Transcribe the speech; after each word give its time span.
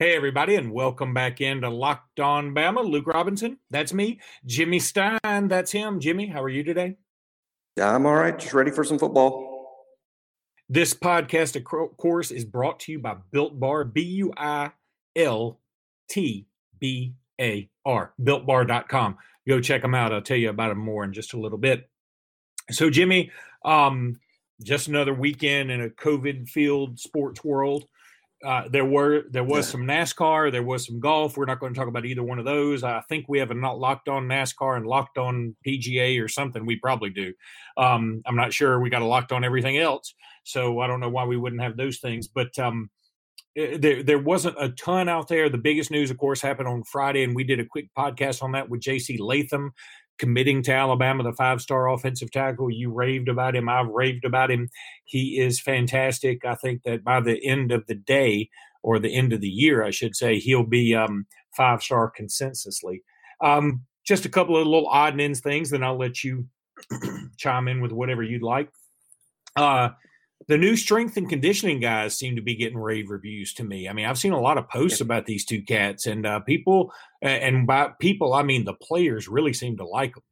Hey, 0.00 0.14
everybody, 0.14 0.54
and 0.54 0.70
welcome 0.70 1.12
back 1.12 1.40
into 1.40 1.68
Locked 1.68 2.20
On 2.20 2.54
Bama. 2.54 2.88
Luke 2.88 3.08
Robinson, 3.08 3.58
that's 3.68 3.92
me. 3.92 4.20
Jimmy 4.46 4.78
Stein, 4.78 5.48
that's 5.48 5.72
him. 5.72 5.98
Jimmy, 5.98 6.28
how 6.28 6.40
are 6.40 6.48
you 6.48 6.62
today? 6.62 6.94
I'm 7.82 8.06
all 8.06 8.14
right, 8.14 8.38
just 8.38 8.54
ready 8.54 8.70
for 8.70 8.84
some 8.84 9.00
football. 9.00 9.74
This 10.68 10.94
podcast, 10.94 11.56
of 11.56 11.96
course, 11.96 12.30
is 12.30 12.44
brought 12.44 12.78
to 12.80 12.92
you 12.92 13.00
by 13.00 13.16
Built 13.32 13.58
Bar, 13.58 13.86
B 13.86 14.02
U 14.02 14.32
I 14.36 14.70
L 15.16 15.58
T 16.08 16.46
B 16.78 17.14
A 17.40 17.68
R, 17.84 18.12
builtbar.com. 18.22 19.18
Go 19.48 19.60
check 19.60 19.82
them 19.82 19.96
out. 19.96 20.12
I'll 20.12 20.22
tell 20.22 20.36
you 20.36 20.50
about 20.50 20.68
them 20.68 20.78
more 20.78 21.02
in 21.02 21.12
just 21.12 21.34
a 21.34 21.40
little 21.40 21.58
bit. 21.58 21.90
So, 22.70 22.88
Jimmy, 22.88 23.32
um, 23.64 24.20
just 24.62 24.86
another 24.86 25.12
weekend 25.12 25.72
in 25.72 25.82
a 25.82 25.88
COVID 25.88 26.48
filled 26.48 27.00
sports 27.00 27.42
world. 27.42 27.88
Uh, 28.44 28.68
there 28.70 28.84
were 28.84 29.24
there 29.30 29.42
was 29.42 29.66
yeah. 29.66 29.72
some 29.72 29.80
NASCAR, 29.82 30.52
there 30.52 30.62
was 30.62 30.86
some 30.86 31.00
golf. 31.00 31.36
We're 31.36 31.44
not 31.44 31.58
going 31.58 31.74
to 31.74 31.78
talk 31.78 31.88
about 31.88 32.04
either 32.06 32.22
one 32.22 32.38
of 32.38 32.44
those. 32.44 32.84
I 32.84 33.00
think 33.08 33.26
we 33.28 33.40
have 33.40 33.50
a 33.50 33.54
not 33.54 33.80
locked 33.80 34.08
on 34.08 34.28
NASCAR 34.28 34.76
and 34.76 34.86
locked 34.86 35.18
on 35.18 35.56
PGA 35.66 36.22
or 36.22 36.28
something. 36.28 36.64
We 36.64 36.76
probably 36.76 37.10
do. 37.10 37.34
Um, 37.76 38.22
I'm 38.26 38.36
not 38.36 38.52
sure. 38.52 38.78
We 38.78 38.90
got 38.90 39.02
a 39.02 39.06
locked 39.06 39.32
on 39.32 39.42
everything 39.42 39.78
else, 39.78 40.14
so 40.44 40.78
I 40.78 40.86
don't 40.86 41.00
know 41.00 41.08
why 41.08 41.24
we 41.24 41.36
wouldn't 41.36 41.62
have 41.62 41.76
those 41.76 41.98
things. 41.98 42.28
But 42.28 42.56
um, 42.60 42.90
it, 43.56 43.74
eh, 43.74 43.76
there 43.80 44.02
there 44.04 44.18
wasn't 44.18 44.56
a 44.60 44.68
ton 44.70 45.08
out 45.08 45.26
there. 45.26 45.48
The 45.48 45.58
biggest 45.58 45.90
news, 45.90 46.10
of 46.10 46.18
course, 46.18 46.40
happened 46.40 46.68
on 46.68 46.84
Friday, 46.84 47.24
and 47.24 47.34
we 47.34 47.42
did 47.42 47.58
a 47.58 47.66
quick 47.66 47.88
podcast 47.98 48.42
on 48.42 48.52
that 48.52 48.68
with 48.68 48.80
J.C. 48.80 49.18
Latham 49.18 49.72
committing 50.18 50.62
to 50.64 50.72
Alabama, 50.72 51.22
the 51.22 51.32
five 51.32 51.60
star 51.60 51.88
offensive 51.88 52.30
tackle. 52.30 52.70
You 52.70 52.90
raved 52.92 53.28
about 53.28 53.56
him. 53.56 53.68
I've 53.68 53.88
raved 53.88 54.24
about 54.24 54.50
him. 54.50 54.68
He 55.04 55.38
is 55.38 55.60
fantastic. 55.60 56.44
I 56.44 56.54
think 56.54 56.82
that 56.84 57.04
by 57.04 57.20
the 57.20 57.44
end 57.44 57.72
of 57.72 57.86
the 57.86 57.94
day, 57.94 58.50
or 58.82 58.98
the 58.98 59.14
end 59.14 59.32
of 59.32 59.40
the 59.40 59.48
year, 59.48 59.82
I 59.82 59.90
should 59.90 60.16
say, 60.16 60.38
he'll 60.38 60.64
be 60.64 60.94
um, 60.94 61.26
five 61.56 61.82
star 61.82 62.12
consensusly. 62.18 63.02
Um, 63.40 63.84
just 64.06 64.24
a 64.24 64.30
couple 64.30 64.56
of 64.56 64.66
little 64.66 64.88
odd 64.88 65.12
and 65.12 65.20
ends 65.20 65.40
things, 65.40 65.70
then 65.70 65.82
I'll 65.82 65.98
let 65.98 66.24
you 66.24 66.46
chime 67.36 67.68
in 67.68 67.80
with 67.80 67.92
whatever 67.92 68.22
you'd 68.22 68.42
like. 68.42 68.70
Uh, 69.56 69.90
the 70.46 70.56
new 70.56 70.76
strength 70.76 71.16
and 71.16 71.28
conditioning 71.28 71.80
guys 71.80 72.16
seem 72.16 72.36
to 72.36 72.42
be 72.42 72.54
getting 72.54 72.78
rave 72.78 73.10
reviews 73.10 73.52
to 73.54 73.64
me. 73.64 73.88
I 73.88 73.92
mean, 73.92 74.06
I've 74.06 74.18
seen 74.18 74.32
a 74.32 74.40
lot 74.40 74.56
of 74.56 74.68
posts 74.68 75.00
about 75.00 75.26
these 75.26 75.44
two 75.44 75.62
cats, 75.62 76.06
and 76.06 76.24
uh, 76.24 76.40
people, 76.40 76.92
and 77.20 77.66
by 77.66 77.90
people, 77.98 78.34
I 78.34 78.42
mean 78.42 78.64
the 78.64 78.74
players 78.74 79.28
really 79.28 79.52
seem 79.52 79.76
to 79.78 79.84
like 79.84 80.14
them. 80.14 80.22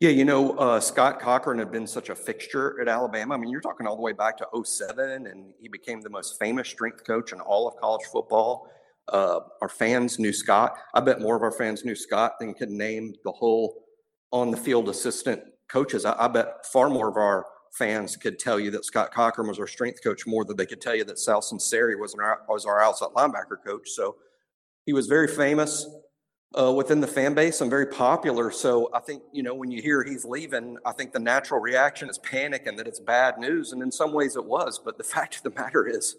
Yeah, 0.00 0.10
you 0.10 0.24
know, 0.24 0.56
uh, 0.58 0.78
Scott 0.78 1.18
Cochran 1.18 1.58
had 1.58 1.72
been 1.72 1.86
such 1.86 2.08
a 2.08 2.14
fixture 2.14 2.80
at 2.80 2.86
Alabama. 2.86 3.34
I 3.34 3.36
mean, 3.36 3.50
you're 3.50 3.60
talking 3.60 3.84
all 3.84 3.96
the 3.96 4.02
way 4.02 4.12
back 4.12 4.36
to 4.36 4.46
07, 4.64 5.26
and 5.26 5.52
he 5.60 5.66
became 5.66 6.00
the 6.00 6.10
most 6.10 6.38
famous 6.38 6.68
strength 6.68 7.04
coach 7.04 7.32
in 7.32 7.40
all 7.40 7.66
of 7.66 7.74
college 7.76 8.06
football. 8.06 8.70
Uh, 9.08 9.40
our 9.60 9.68
fans 9.68 10.20
knew 10.20 10.32
Scott. 10.32 10.76
I 10.94 11.00
bet 11.00 11.20
more 11.20 11.34
of 11.34 11.42
our 11.42 11.50
fans 11.50 11.84
knew 11.84 11.96
Scott 11.96 12.34
than 12.38 12.54
could 12.54 12.70
name 12.70 13.14
the 13.24 13.32
whole 13.32 13.82
on 14.30 14.52
the 14.52 14.56
field 14.56 14.88
assistant 14.88 15.42
coaches. 15.68 16.04
I, 16.04 16.14
I 16.16 16.28
bet 16.28 16.64
far 16.66 16.88
more 16.88 17.08
of 17.08 17.16
our 17.16 17.46
fans 17.74 18.16
could 18.16 18.38
tell 18.38 18.58
you 18.58 18.70
that 18.72 18.84
Scott 18.84 19.12
Cochran 19.12 19.48
was 19.48 19.58
our 19.58 19.66
strength 19.66 20.02
coach 20.02 20.26
more 20.26 20.44
than 20.44 20.56
they 20.56 20.66
could 20.66 20.80
tell 20.80 20.94
you 20.94 21.04
that 21.04 21.18
Sal 21.18 21.40
Sunseri 21.40 21.98
was 21.98 22.14
our, 22.14 22.42
was 22.48 22.66
our 22.66 22.80
outside 22.80 23.10
linebacker 23.16 23.62
coach. 23.64 23.90
So 23.90 24.16
he 24.86 24.92
was 24.92 25.06
very 25.06 25.28
famous 25.28 25.86
uh, 26.58 26.72
within 26.72 27.00
the 27.00 27.06
fan 27.06 27.34
base 27.34 27.60
and 27.60 27.70
very 27.70 27.86
popular. 27.86 28.50
So 28.50 28.88
I 28.94 29.00
think, 29.00 29.22
you 29.32 29.42
know, 29.42 29.54
when 29.54 29.70
you 29.70 29.82
hear 29.82 30.02
he's 30.02 30.24
leaving, 30.24 30.78
I 30.84 30.92
think 30.92 31.12
the 31.12 31.18
natural 31.18 31.60
reaction 31.60 32.08
is 32.08 32.18
panic 32.18 32.66
and 32.66 32.78
that 32.78 32.86
it's 32.86 33.00
bad 33.00 33.38
news. 33.38 33.72
And 33.72 33.82
in 33.82 33.92
some 33.92 34.12
ways 34.12 34.36
it 34.36 34.44
was. 34.44 34.80
But 34.82 34.98
the 34.98 35.04
fact 35.14 35.36
of 35.36 35.42
the 35.42 35.50
matter 35.50 35.86
is, 35.86 36.16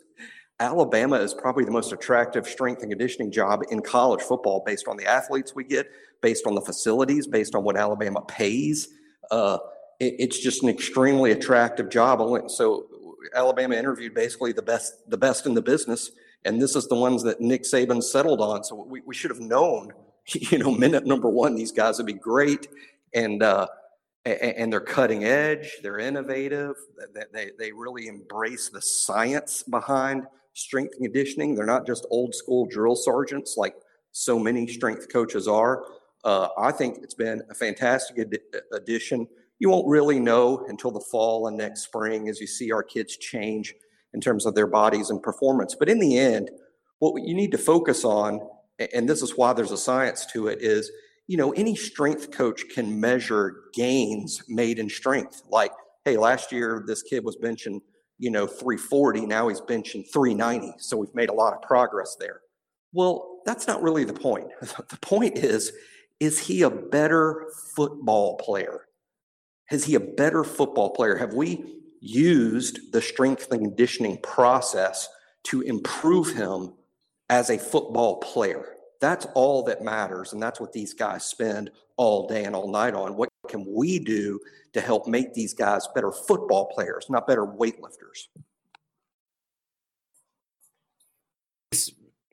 Alabama 0.62 1.16
is 1.16 1.34
probably 1.34 1.64
the 1.64 1.72
most 1.72 1.94
attractive 1.94 2.46
strength 2.46 2.82
and 2.82 2.92
conditioning 2.92 3.32
job 3.32 3.62
in 3.72 3.82
college 3.82 4.22
football 4.22 4.62
based 4.66 4.90
on 4.90 4.98
the 4.98 5.06
athletes 5.06 5.56
we 5.56 5.64
get, 5.64 5.90
based 6.22 6.46
on 6.46 6.54
the 6.54 6.62
facilities, 6.62 7.28
based 7.28 7.56
on 7.56 7.64
what 7.64 7.78
Alabama 7.78 8.22
pays. 8.28 8.90
Uh, 9.32 9.58
it's 10.00 10.40
just 10.40 10.64
an 10.64 10.70
extremely 10.70 11.32
attractive 11.32 11.90
job. 11.90 12.50
So 12.50 12.88
Alabama 13.34 13.76
interviewed 13.76 14.14
basically 14.14 14.54
the 14.54 14.62
best, 14.62 15.10
the 15.10 15.18
best 15.18 15.46
in 15.46 15.54
the 15.54 15.62
business, 15.62 16.12
and 16.46 16.62
this 16.62 16.76
is 16.76 16.88
the 16.88 16.96
ones 16.96 17.22
that 17.24 17.42
Nick 17.42 17.64
Saban 17.64 18.02
settled 18.02 18.42
on. 18.42 18.64
So 18.64 18.76
we, 18.76 19.02
we 19.02 19.14
should 19.14 19.32
have 19.32 19.42
known, 19.42 19.92
you 20.26 20.58
know, 20.58 20.72
minute 20.72 21.06
number 21.06 21.30
one, 21.30 21.56
these 21.56 21.72
guys 21.72 21.98
would 21.98 22.08
be 22.08 22.14
great, 22.14 22.68
and 23.14 23.44
uh, 23.44 23.68
and 24.26 24.72
they're 24.72 24.82
cutting 24.82 25.24
edge, 25.24 25.78
they're 25.82 26.00
innovative, 26.00 26.76
they 27.34 27.52
they 27.58 27.72
really 27.72 28.08
embrace 28.08 28.70
the 28.70 28.82
science 28.82 29.64
behind 29.64 30.26
strength 30.54 30.96
conditioning. 30.98 31.56
They're 31.56 31.66
not 31.66 31.88
just 31.88 32.06
old 32.10 32.36
school 32.36 32.66
drill 32.66 32.96
sergeants 32.96 33.56
like 33.58 33.76
so 34.12 34.40
many 34.40 34.68
strength 34.68 35.12
coaches 35.12 35.48
are. 35.48 35.86
Uh, 36.24 36.50
I 36.58 36.72
think 36.72 37.00
it's 37.02 37.14
been 37.14 37.42
a 37.50 37.54
fantastic 37.54 38.20
ad- 38.20 38.62
addition 38.74 39.28
you 39.60 39.70
won't 39.70 39.88
really 39.88 40.20
know 40.20 40.66
until 40.68 40.92
the 40.92 41.04
fall 41.12 41.48
and 41.48 41.58
next 41.58 41.84
spring 41.84 42.30
as 42.30 42.40
you 42.40 42.48
see 42.48 42.72
our 42.72 42.84
kids 42.84 43.18
change 43.18 43.74
in 44.14 44.22
terms 44.22 44.46
of 44.46 44.56
their 44.56 44.68
bodies 44.68 45.10
and 45.10 45.22
performance. 45.22 45.76
But 45.78 45.90
in 45.90 46.00
the 46.00 46.18
end, 46.18 46.50
what 47.00 47.22
you 47.24 47.36
need 47.36 47.52
to 47.52 47.58
focus 47.58 48.04
on, 48.04 48.40
and 48.94 49.08
this 49.08 49.22
is 49.22 49.38
why 49.38 49.54
there's 49.54 49.72
a 49.72 49.78
science 49.78 50.26
to 50.28 50.48
it, 50.48 50.62
is 50.62 50.90
you 51.30 51.38
know, 51.38 51.52
any 51.52 51.76
strength 51.76 52.32
coach 52.32 52.64
can 52.74 53.00
measure 53.00 53.66
gains 53.76 54.42
made 54.48 54.80
in 54.80 54.90
strength. 54.90 55.44
Like, 55.48 55.72
hey, 56.04 56.18
last 56.18 56.52
year 56.52 56.84
this 56.88 57.04
kid 57.04 57.24
was 57.24 57.38
benching, 57.38 57.82
you 58.18 58.32
know, 58.32 58.48
340, 58.48 59.28
now 59.28 59.48
he's 59.48 59.62
benching 59.62 60.04
390. 60.12 60.74
So 60.80 60.98
we've 60.98 61.14
made 61.14 61.30
a 61.30 61.34
lot 61.34 61.54
of 61.54 61.62
progress 61.62 62.18
there. 62.20 62.42
Well, 62.94 63.42
that's 63.46 63.68
not 63.68 63.84
really 63.84 64.06
the 64.06 64.14
point. 64.14 64.48
The 64.90 64.98
point 65.02 65.38
is, 65.38 65.72
is 66.20 66.40
he 66.40 66.64
a 66.64 66.70
better 66.72 67.46
football 67.76 68.38
player? 68.38 68.88
Is 69.72 69.86
he 69.86 69.96
a 69.96 70.00
better 70.00 70.44
football 70.44 70.90
player? 70.90 71.16
Have 71.16 71.34
we 71.34 71.76
used 72.02 72.92
the 72.92 73.02
strength 73.02 73.52
and 73.52 73.62
conditioning 73.62 74.18
process 74.22 75.08
to 75.44 75.62
improve 75.62 76.34
him 76.34 76.74
as 77.30 77.50
a 77.50 77.58
football 77.58 78.18
player? 78.18 78.76
That's 79.00 79.28
all 79.36 79.64
that 79.64 79.84
matters. 79.84 80.34
And 80.34 80.42
that's 80.42 80.60
what 80.60 80.74
these 80.74 80.94
guys 80.94 81.26
spend 81.26 81.72
all 81.98 82.28
day 82.28 82.46
and 82.46 82.56
all 82.56 82.70
night 82.70 82.94
on. 82.94 83.16
What 83.16 83.30
can 83.48 83.66
we 83.68 84.00
do 84.00 84.40
to 84.74 84.82
help 84.82 85.08
make 85.08 85.34
these 85.34 85.54
guys 85.54 85.88
better 85.94 86.12
football 86.12 86.68
players, 86.74 87.06
not 87.10 87.28
better 87.28 87.46
weightlifters? 87.46 88.28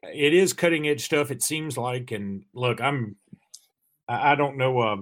It 0.03 0.35
is 0.35 0.53
cutting 0.53 0.89
edge 0.89 1.05
stuff, 1.05 1.31
it 1.31 1.43
seems 1.43 1.77
like. 1.77 2.13
And 2.13 2.45
look, 2.55 2.81
I'm, 2.81 3.17
I 4.09 4.35
don't 4.37 4.57
know. 4.57 4.79
Uh, 4.79 4.97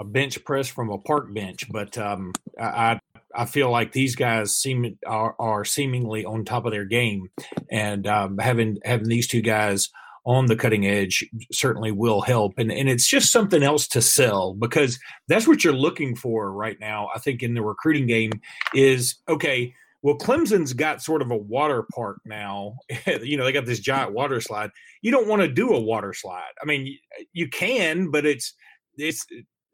a 0.00 0.04
bench 0.04 0.42
press 0.44 0.66
from 0.66 0.90
a 0.90 0.98
park 0.98 1.32
bench, 1.32 1.70
but 1.70 1.96
um, 1.98 2.32
I 2.58 2.98
I 3.34 3.44
feel 3.44 3.70
like 3.70 3.92
these 3.92 4.16
guys 4.16 4.56
seem 4.56 4.98
are, 5.06 5.36
are 5.38 5.64
seemingly 5.64 6.24
on 6.24 6.44
top 6.44 6.64
of 6.64 6.72
their 6.72 6.86
game, 6.86 7.28
and 7.70 8.06
um, 8.06 8.38
having 8.38 8.78
having 8.84 9.08
these 9.08 9.28
two 9.28 9.42
guys 9.42 9.90
on 10.24 10.46
the 10.46 10.56
cutting 10.56 10.86
edge 10.86 11.24
certainly 11.52 11.92
will 11.92 12.22
help, 12.22 12.54
and 12.58 12.72
and 12.72 12.88
it's 12.88 13.06
just 13.06 13.30
something 13.30 13.62
else 13.62 13.86
to 13.88 14.00
sell 14.00 14.54
because 14.54 14.98
that's 15.28 15.46
what 15.46 15.62
you're 15.62 15.72
looking 15.74 16.16
for 16.16 16.50
right 16.50 16.80
now. 16.80 17.10
I 17.14 17.18
think 17.18 17.42
in 17.42 17.54
the 17.54 17.62
recruiting 17.62 18.06
game 18.06 18.32
is 18.74 19.16
okay. 19.28 19.74
Well, 20.02 20.16
Clemson's 20.16 20.72
got 20.72 21.02
sort 21.02 21.20
of 21.20 21.30
a 21.30 21.36
water 21.36 21.84
park 21.94 22.20
now. 22.24 22.76
you 23.22 23.36
know, 23.36 23.44
they 23.44 23.52
got 23.52 23.66
this 23.66 23.80
giant 23.80 24.14
water 24.14 24.40
slide. 24.40 24.70
You 25.02 25.10
don't 25.10 25.28
want 25.28 25.42
to 25.42 25.48
do 25.48 25.74
a 25.74 25.80
water 25.80 26.14
slide. 26.14 26.52
I 26.62 26.64
mean, 26.64 26.96
you 27.34 27.50
can, 27.50 28.10
but 28.10 28.24
it's 28.24 28.54
it's 28.96 29.26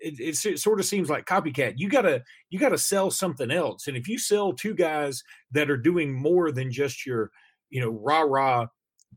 it, 0.07 0.45
it, 0.45 0.59
sort 0.59 0.81
of 0.81 0.87
seems 0.87 1.11
like 1.11 1.27
copycat. 1.27 1.75
You 1.77 1.89
gotta 1.89 2.23
you 2.51 2.59
gotta 2.59 2.79
sell 2.79 3.11
something 3.11 3.51
else, 3.51 3.87
and 3.87 3.97
if 3.97 4.09
you 4.09 4.19
sell 4.19 4.53
two 4.53 4.75
guys 4.75 5.23
that 5.53 5.71
are 5.71 5.77
doing 5.77 6.13
more 6.13 6.53
than 6.53 6.71
just 6.71 7.07
your 7.07 7.31
you 7.71 7.81
know 7.81 7.91
rah 7.91 8.21
rah 8.21 8.67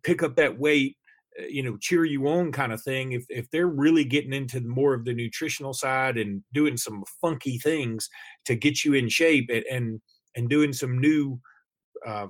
pick 0.04 0.24
up 0.24 0.36
that 0.36 0.58
weight, 0.58 0.98
uh, 1.40 1.46
you 1.48 1.64
know 1.64 1.78
cheer 1.78 2.06
you 2.06 2.28
on 2.28 2.52
kind 2.52 2.74
of 2.74 2.82
thing. 2.82 3.12
If 3.12 3.26
if 3.30 3.50
they're 3.52 3.68
really 3.68 4.04
getting 4.04 4.34
into 4.34 4.62
more 4.62 4.94
of 4.94 5.06
the 5.06 5.14
nutritional 5.14 5.74
side 5.74 6.18
and 6.18 6.44
doing 6.54 6.78
some 6.78 7.04
funky 7.22 7.58
things 7.58 8.10
to 8.46 8.56
get 8.56 8.84
you 8.84 8.94
in 8.94 9.10
shape 9.10 9.50
and 9.50 9.66
and, 9.72 10.02
and 10.36 10.50
doing 10.50 10.74
some 10.74 11.00
new 11.00 11.40
uh, 12.06 12.28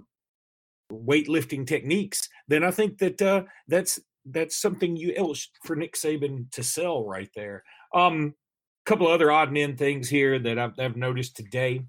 weightlifting 0.91 1.65
techniques, 1.65 2.27
then 2.47 2.63
I 2.63 2.71
think 2.71 2.97
that 2.99 3.21
uh, 3.21 3.43
that's 3.67 3.99
that's 4.25 4.57
something 4.57 4.95
you 4.95 5.13
else 5.15 5.49
for 5.63 5.75
Nick 5.75 5.95
Saban 5.95 6.51
to 6.51 6.63
sell 6.63 7.05
right 7.05 7.29
there. 7.35 7.63
Um, 7.93 8.35
couple 8.89 9.07
other 9.07 9.31
odd 9.31 9.49
and 9.49 9.57
end 9.59 9.77
things 9.77 10.09
here 10.09 10.39
that 10.39 10.57
I've, 10.57 10.73
I've 10.79 10.97
noticed 10.97 11.35
today. 11.35 11.83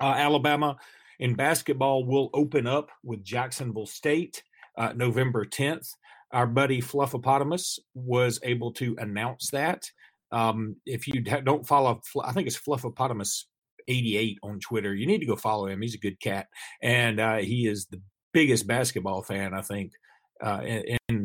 Uh, 0.00 0.14
Alabama 0.16 0.76
in 1.18 1.34
basketball 1.34 2.04
will 2.04 2.30
open 2.32 2.68
up 2.68 2.90
with 3.02 3.24
Jacksonville 3.24 3.86
State 3.86 4.44
uh, 4.78 4.92
November 4.94 5.44
10th. 5.44 5.88
Our 6.30 6.46
buddy 6.46 6.80
Fluffopotamus 6.80 7.80
was 7.94 8.38
able 8.44 8.70
to 8.74 8.94
announce 9.00 9.50
that. 9.50 9.90
Um, 10.30 10.76
if 10.86 11.08
you 11.08 11.22
don't 11.22 11.66
follow, 11.66 12.00
I 12.22 12.32
think 12.32 12.46
it's 12.46 12.58
Fluffopotamus 12.58 13.46
88 13.88 14.38
on 14.44 14.60
Twitter. 14.60 14.94
You 14.94 15.06
need 15.08 15.18
to 15.18 15.26
go 15.26 15.34
follow 15.34 15.66
him. 15.66 15.82
He's 15.82 15.96
a 15.96 15.98
good 15.98 16.20
cat, 16.20 16.46
and 16.80 17.18
uh, 17.18 17.38
he 17.38 17.66
is 17.66 17.86
the 17.86 18.00
biggest 18.32 18.68
basketball 18.68 19.24
fan, 19.24 19.54
I 19.54 19.62
think, 19.62 19.92
uh, 20.40 20.60
in, 20.64 20.98
in 21.08 21.21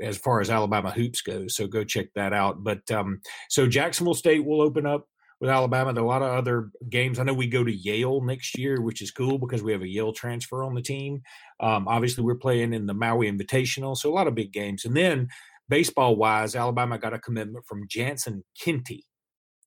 as 0.00 0.16
far 0.16 0.40
as 0.40 0.50
Alabama 0.50 0.90
hoops 0.90 1.20
goes. 1.20 1.56
So 1.56 1.66
go 1.66 1.84
check 1.84 2.08
that 2.14 2.32
out. 2.32 2.62
But 2.62 2.90
um, 2.90 3.20
so 3.48 3.66
Jacksonville 3.66 4.14
State 4.14 4.44
will 4.44 4.60
open 4.60 4.86
up 4.86 5.06
with 5.40 5.50
Alabama. 5.50 5.92
There 5.92 6.02
are 6.02 6.06
a 6.06 6.08
lot 6.08 6.22
of 6.22 6.32
other 6.32 6.70
games. 6.88 7.18
I 7.18 7.24
know 7.24 7.32
we 7.32 7.46
go 7.46 7.64
to 7.64 7.72
Yale 7.72 8.20
next 8.20 8.58
year, 8.58 8.80
which 8.80 9.00
is 9.00 9.10
cool 9.10 9.38
because 9.38 9.62
we 9.62 9.72
have 9.72 9.82
a 9.82 9.88
Yale 9.88 10.12
transfer 10.12 10.62
on 10.62 10.74
the 10.74 10.82
team. 10.82 11.22
Um, 11.60 11.88
obviously, 11.88 12.24
we're 12.24 12.34
playing 12.34 12.74
in 12.74 12.86
the 12.86 12.94
Maui 12.94 13.30
Invitational, 13.30 13.96
so 13.96 14.10
a 14.10 14.14
lot 14.14 14.26
of 14.26 14.34
big 14.34 14.52
games. 14.52 14.84
And 14.84 14.96
then 14.96 15.28
baseball 15.68 16.16
wise, 16.16 16.54
Alabama 16.54 16.98
got 16.98 17.14
a 17.14 17.18
commitment 17.18 17.64
from 17.66 17.88
Jansen 17.88 18.44
Kinty. 18.60 19.04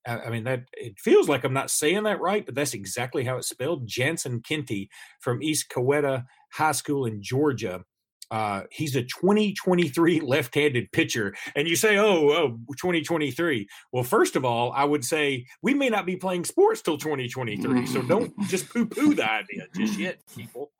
I 0.06 0.28
mean 0.28 0.44
that 0.44 0.64
it 0.74 0.98
feels 0.98 1.30
like 1.30 1.44
I'm 1.44 1.54
not 1.54 1.70
saying 1.70 2.02
that 2.02 2.20
right, 2.20 2.44
but 2.44 2.54
that's 2.54 2.74
exactly 2.74 3.24
how 3.24 3.38
it's 3.38 3.48
spelled. 3.48 3.86
Jansen 3.86 4.42
Kinty 4.42 4.88
from 5.20 5.42
East 5.42 5.70
Coweta 5.70 6.24
High 6.52 6.72
School 6.72 7.06
in 7.06 7.22
Georgia. 7.22 7.84
Uh, 8.30 8.62
he's 8.70 8.96
a 8.96 9.02
2023 9.02 10.20
left-handed 10.20 10.90
pitcher, 10.92 11.34
and 11.54 11.68
you 11.68 11.76
say, 11.76 11.98
"Oh, 11.98 12.30
oh, 12.30 12.48
2023." 12.76 13.68
Well, 13.92 14.04
first 14.04 14.36
of 14.36 14.44
all, 14.44 14.72
I 14.72 14.84
would 14.84 15.04
say 15.04 15.46
we 15.62 15.74
may 15.74 15.88
not 15.88 16.06
be 16.06 16.16
playing 16.16 16.44
sports 16.44 16.82
till 16.82 16.98
2023, 16.98 17.86
so 17.86 18.02
don't 18.08 18.32
just 18.48 18.68
poo-poo 18.70 19.14
the 19.14 19.30
idea 19.30 19.66
just 19.76 19.98
yet, 19.98 20.18
people. 20.36 20.72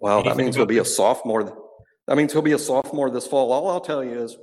Well, 0.00 0.22
that 0.22 0.36
means 0.36 0.56
he'll 0.56 0.66
be 0.66 0.78
a 0.78 0.84
sophomore. 0.84 1.56
That 2.06 2.16
means 2.16 2.32
he'll 2.32 2.42
be 2.42 2.52
a 2.52 2.58
sophomore 2.58 3.10
this 3.10 3.26
fall. 3.26 3.52
All 3.52 3.68
I'll 3.68 3.80
tell 3.80 4.04
you 4.04 4.22
is 4.22 4.36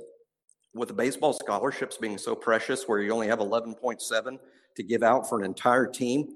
with 0.74 0.88
the 0.88 0.94
baseball 0.94 1.32
scholarships 1.32 1.96
being 1.96 2.18
so 2.18 2.34
precious, 2.34 2.86
where 2.86 3.00
you 3.00 3.10
only 3.12 3.28
have 3.28 3.38
11.7 3.38 4.38
to 4.76 4.82
give 4.82 5.02
out 5.02 5.28
for 5.28 5.38
an 5.38 5.44
entire 5.44 5.86
team, 5.86 6.28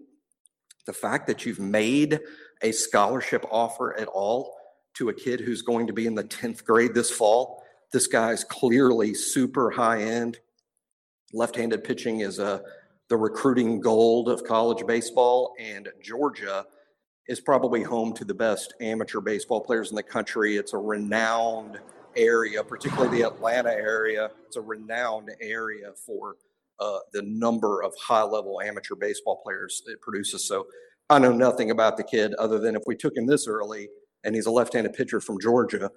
the 0.86 0.92
fact 0.92 1.26
that 1.26 1.46
you've 1.46 1.60
made 1.60 2.18
a 2.62 2.72
scholarship 2.72 3.44
offer 3.50 3.98
at 3.98 4.08
all 4.08 4.54
to 4.94 5.08
a 5.08 5.14
kid 5.14 5.40
who's 5.40 5.62
going 5.62 5.86
to 5.86 5.92
be 5.92 6.06
in 6.06 6.14
the 6.14 6.24
10th 6.24 6.64
grade 6.64 6.94
this 6.94 7.10
fall, 7.10 7.62
this 7.92 8.06
guy's 8.06 8.44
clearly 8.44 9.14
super 9.14 9.70
high 9.70 10.02
end. 10.02 10.38
Left 11.32 11.56
handed 11.56 11.84
pitching 11.84 12.20
is 12.20 12.38
uh, 12.38 12.60
the 13.08 13.16
recruiting 13.16 13.80
gold 13.80 14.28
of 14.28 14.44
college 14.44 14.86
baseball, 14.86 15.54
and 15.58 15.88
Georgia 16.02 16.66
is 17.28 17.40
probably 17.40 17.82
home 17.82 18.12
to 18.14 18.24
the 18.24 18.34
best 18.34 18.74
amateur 18.80 19.20
baseball 19.20 19.60
players 19.60 19.90
in 19.90 19.96
the 19.96 20.02
country. 20.02 20.56
It's 20.56 20.72
a 20.72 20.78
renowned 20.78 21.78
area, 22.16 22.62
particularly 22.64 23.18
the 23.18 23.26
Atlanta 23.26 23.70
area, 23.70 24.30
it's 24.46 24.56
a 24.56 24.60
renowned 24.60 25.30
area 25.40 25.92
for 26.06 26.36
uh, 26.80 26.98
the 27.12 27.22
number 27.22 27.82
of 27.82 27.94
high 28.00 28.22
level 28.22 28.60
amateur 28.60 28.94
baseball 28.94 29.40
players 29.42 29.82
it 29.86 30.00
produces. 30.00 30.46
So 30.46 30.66
I 31.08 31.18
know 31.18 31.32
nothing 31.32 31.70
about 31.70 31.96
the 31.96 32.04
kid 32.04 32.34
other 32.34 32.58
than 32.58 32.74
if 32.74 32.82
we 32.86 32.96
took 32.96 33.16
him 33.16 33.26
this 33.26 33.46
early 33.46 33.88
and 34.24 34.34
he's 34.34 34.46
a 34.46 34.50
left 34.50 34.74
handed 34.74 34.92
pitcher 34.94 35.20
from 35.20 35.40
Georgia, 35.40 35.90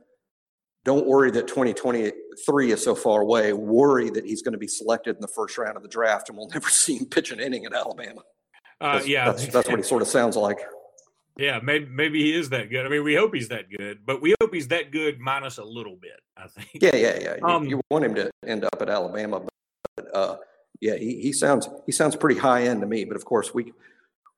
don't 0.84 1.08
worry 1.08 1.32
that 1.32 1.48
2023 1.48 2.72
is 2.72 2.84
so 2.84 2.94
far 2.96 3.22
away. 3.22 3.54
Worry 3.54 4.10
that 4.12 4.26
he's 4.26 4.42
going 4.42 4.54
to 4.54 4.60
be 4.60 4.68
selected 4.68 5.16
in 5.16 5.22
the 5.22 5.28
first 5.28 5.58
round 5.58 5.78
of 5.78 5.84
the 5.84 5.90
draft 5.90 6.30
and 6.30 6.38
we'll 6.38 6.48
never 6.54 6.70
see 6.70 6.98
him 6.98 7.06
pitch 7.06 7.32
an 7.32 7.40
inning 7.40 7.66
at 7.66 7.74
Alabama. 7.74 8.22
Uh, 8.80 9.02
yeah, 9.06 9.26
that's, 9.26 9.48
that's 9.48 9.70
what 9.70 9.78
he 9.78 9.84
sort 9.84 10.02
of 10.02 10.08
sounds 10.08 10.36
like. 10.36 10.60
Yeah, 11.38 11.60
maybe 11.62 11.86
maybe 11.88 12.24
he 12.24 12.34
is 12.34 12.50
that 12.50 12.70
good. 12.70 12.86
I 12.86 12.90
mean, 12.90 13.04
we 13.04 13.16
hope 13.16 13.34
he's 13.34 13.50
that 13.50 13.66
good, 13.70 14.06
but 14.06 14.22
we 14.22 14.36
hope 14.40 14.54
he's 14.54 14.70
that 14.70 14.92
good 14.92 15.20
minus 15.20 15.58
a 15.58 15.64
little 15.66 15.98
bit. 15.98 16.20
I 16.38 16.48
think. 16.48 16.70
Yeah, 16.74 16.96
yeah, 16.96 17.20
yeah. 17.20 17.36
You, 17.36 17.46
um, 17.46 17.66
you 17.66 17.82
want 17.90 18.06
him 18.06 18.16
to 18.16 18.32
end 18.46 18.64
up 18.64 18.78
at 18.82 18.90
Alabama, 18.90 19.42
but 19.98 20.16
uh, 20.16 20.38
yeah, 20.80 20.96
he, 20.96 21.20
he 21.22 21.34
sounds 21.34 21.68
he 21.86 21.92
sounds 21.92 22.16
pretty 22.16 22.40
high 22.40 22.64
end 22.64 22.80
to 22.82 22.88
me. 22.88 23.04
But 23.04 23.18
of 23.18 23.26
course, 23.26 23.54
we 23.54 23.74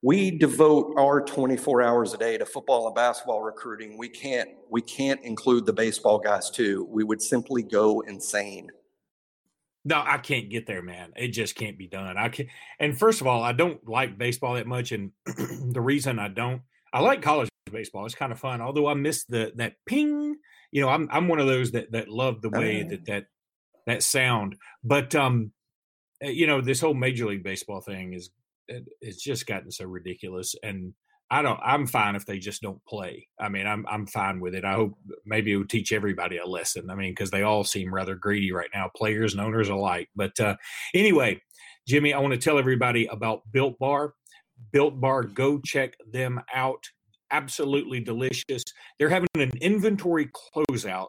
we 0.01 0.31
devote 0.31 0.93
our 0.97 1.21
24 1.21 1.81
hours 1.81 2.13
a 2.13 2.17
day 2.17 2.37
to 2.37 2.45
football 2.45 2.85
and 2.87 2.95
basketball 2.95 3.41
recruiting. 3.41 3.97
We 3.97 4.09
can't 4.09 4.49
we 4.69 4.81
can't 4.81 5.21
include 5.23 5.65
the 5.65 5.73
baseball 5.73 6.19
guys 6.19 6.49
too. 6.49 6.87
We 6.89 7.03
would 7.03 7.21
simply 7.21 7.63
go 7.63 8.01
insane. 8.01 8.69
No, 9.85 10.03
I 10.05 10.17
can't 10.17 10.49
get 10.49 10.67
there, 10.67 10.81
man. 10.81 11.13
It 11.15 11.29
just 11.29 11.55
can't 11.55 11.77
be 11.77 11.87
done. 11.87 12.17
I 12.17 12.29
can 12.29 12.47
and 12.79 12.97
first 12.97 13.21
of 13.21 13.27
all, 13.27 13.41
I 13.41 13.53
don't 13.53 13.87
like 13.87 14.17
baseball 14.17 14.55
that 14.55 14.67
much, 14.67 14.91
and 14.91 15.11
the 15.25 15.81
reason 15.81 16.19
I 16.19 16.27
don't 16.27 16.61
I 16.93 16.99
like 16.99 17.21
college 17.21 17.49
baseball. 17.71 18.05
It's 18.05 18.15
kind 18.15 18.31
of 18.31 18.39
fun. 18.39 18.61
Although 18.61 18.87
I 18.87 18.93
miss 18.93 19.25
the 19.25 19.51
that 19.55 19.75
ping. 19.85 20.35
You 20.71 20.81
know, 20.81 20.89
I'm 20.89 21.07
I'm 21.11 21.27
one 21.27 21.39
of 21.39 21.47
those 21.47 21.71
that 21.71 21.91
that 21.93 22.09
love 22.09 22.41
the 22.41 22.49
way 22.49 22.83
that 22.83 23.05
that 23.05 23.25
that 23.85 24.03
sound. 24.03 24.57
But 24.83 25.15
um, 25.15 25.51
eh, 26.21 26.29
you 26.29 26.45
know, 26.45 26.61
this 26.61 26.81
whole 26.81 26.93
Major 26.93 27.25
League 27.27 27.43
Baseball 27.43 27.81
thing 27.81 28.13
is 28.13 28.29
it's 29.01 29.23
just 29.23 29.45
gotten 29.45 29.71
so 29.71 29.85
ridiculous 29.85 30.55
and. 30.63 30.93
I 31.29 31.41
don't. 31.41 31.59
I'm 31.61 31.87
fine 31.87 32.15
if 32.15 32.25
they 32.25 32.39
just 32.39 32.61
don't 32.61 32.79
play. 32.85 33.27
I 33.37 33.49
mean, 33.49 33.67
I'm 33.67 33.85
I'm 33.89 34.07
fine 34.07 34.39
with 34.39 34.55
it. 34.55 34.63
I 34.63 34.75
hope 34.75 34.93
maybe 35.25 35.51
it 35.51 35.57
would 35.57 35.69
teach 35.69 35.91
everybody 35.91 36.37
a 36.37 36.45
lesson. 36.45 36.89
I 36.89 36.95
mean, 36.95 37.11
because 37.11 37.31
they 37.31 37.43
all 37.43 37.65
seem 37.65 37.93
rather 37.93 38.15
greedy 38.15 38.53
right 38.53 38.69
now, 38.73 38.89
players 38.95 39.33
and 39.33 39.41
owners 39.41 39.67
alike. 39.67 40.07
But 40.15 40.39
uh, 40.39 40.55
anyway, 40.93 41.41
Jimmy, 41.85 42.13
I 42.13 42.19
want 42.19 42.33
to 42.33 42.39
tell 42.39 42.57
everybody 42.57 43.07
about 43.07 43.41
Built 43.51 43.77
Bar. 43.79 44.13
Built 44.71 45.01
Bar. 45.01 45.23
Go 45.23 45.59
check 45.59 45.95
them 46.11 46.41
out. 46.53 46.83
Absolutely 47.31 47.99
delicious. 47.99 48.63
They're 48.97 49.09
having 49.09 49.27
an 49.35 49.51
inventory 49.59 50.29
closeout 50.55 51.07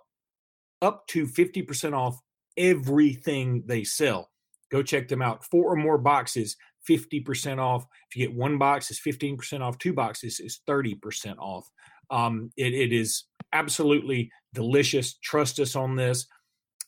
up 0.82 1.06
to 1.08 1.26
50% 1.26 1.94
off 1.94 2.19
everything 2.56 3.64
they 3.66 3.84
sell. 3.84 4.31
Go 4.70 4.82
check 4.82 5.08
them 5.08 5.22
out. 5.22 5.44
Four 5.44 5.72
or 5.72 5.76
more 5.76 5.99
boxes, 5.99 6.56
50% 6.88 7.58
off. 7.58 7.87
If 8.11 8.17
you 8.17 8.26
get 8.26 8.37
one 8.37 8.58
box, 8.58 8.90
it's 8.90 9.00
15% 9.00 9.61
off. 9.61 9.79
Two 9.79 9.93
boxes 9.93 10.40
is 10.40 10.61
30% 10.69 11.37
off. 11.38 11.70
Um, 12.11 12.50
it, 12.56 12.75
it 12.75 12.93
is 12.93 13.25
absolutely 13.52 14.31
delicious. 14.55 15.14
Trust 15.23 15.61
us 15.61 15.76
on 15.76 15.96
this. 15.96 16.26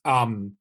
Um, 0.04 0.56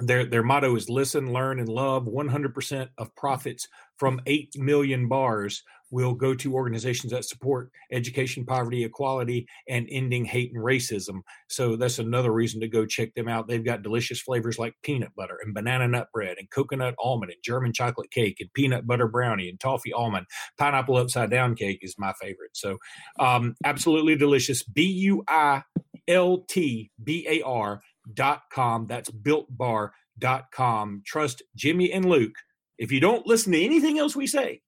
their 0.00 0.24
their 0.24 0.44
motto 0.44 0.76
is 0.76 0.88
listen, 0.88 1.32
learn, 1.32 1.58
and 1.58 1.68
love. 1.68 2.04
100% 2.04 2.88
of 2.98 3.14
profits 3.16 3.66
from 3.96 4.20
8 4.26 4.56
million 4.56 5.08
bars 5.08 5.62
will 5.90 6.14
go 6.14 6.34
to 6.34 6.54
organizations 6.54 7.12
that 7.12 7.24
support 7.24 7.70
education, 7.92 8.44
poverty, 8.44 8.84
equality, 8.84 9.46
and 9.68 9.88
ending 9.90 10.24
hate 10.24 10.52
and 10.52 10.62
racism. 10.62 11.20
So 11.48 11.76
that's 11.76 11.98
another 11.98 12.32
reason 12.32 12.60
to 12.60 12.68
go 12.68 12.86
check 12.86 13.14
them 13.14 13.28
out. 13.28 13.48
They've 13.48 13.64
got 13.64 13.82
delicious 13.82 14.20
flavors 14.20 14.58
like 14.58 14.74
peanut 14.82 15.14
butter 15.16 15.38
and 15.42 15.54
banana 15.54 15.88
nut 15.88 16.08
bread 16.12 16.36
and 16.38 16.50
coconut 16.50 16.94
almond 16.98 17.32
and 17.32 17.42
German 17.42 17.72
chocolate 17.72 18.10
cake 18.10 18.36
and 18.40 18.52
peanut 18.52 18.86
butter 18.86 19.08
brownie 19.08 19.48
and 19.48 19.58
toffee 19.58 19.92
almond. 19.92 20.26
Pineapple 20.58 20.96
upside 20.96 21.30
down 21.30 21.54
cake 21.54 21.78
is 21.82 21.94
my 21.98 22.12
favorite. 22.20 22.54
So 22.54 22.78
um, 23.18 23.54
absolutely 23.64 24.16
delicious. 24.16 24.62
B 24.62 24.82
U 24.82 25.24
I 25.28 25.62
L 26.06 26.44
T 26.48 26.90
B 27.02 27.26
A 27.28 27.42
R 27.42 27.80
dot 28.12 28.42
com. 28.52 28.86
That's 28.86 29.10
builtbar 29.10 29.90
dot 30.18 30.46
com. 30.52 31.02
Trust 31.06 31.42
Jimmy 31.54 31.92
and 31.92 32.04
Luke. 32.04 32.34
If 32.78 32.92
you 32.92 33.00
don't 33.00 33.26
listen 33.26 33.52
to 33.52 33.60
anything 33.60 33.98
else 33.98 34.14
we 34.14 34.26
say, 34.26 34.60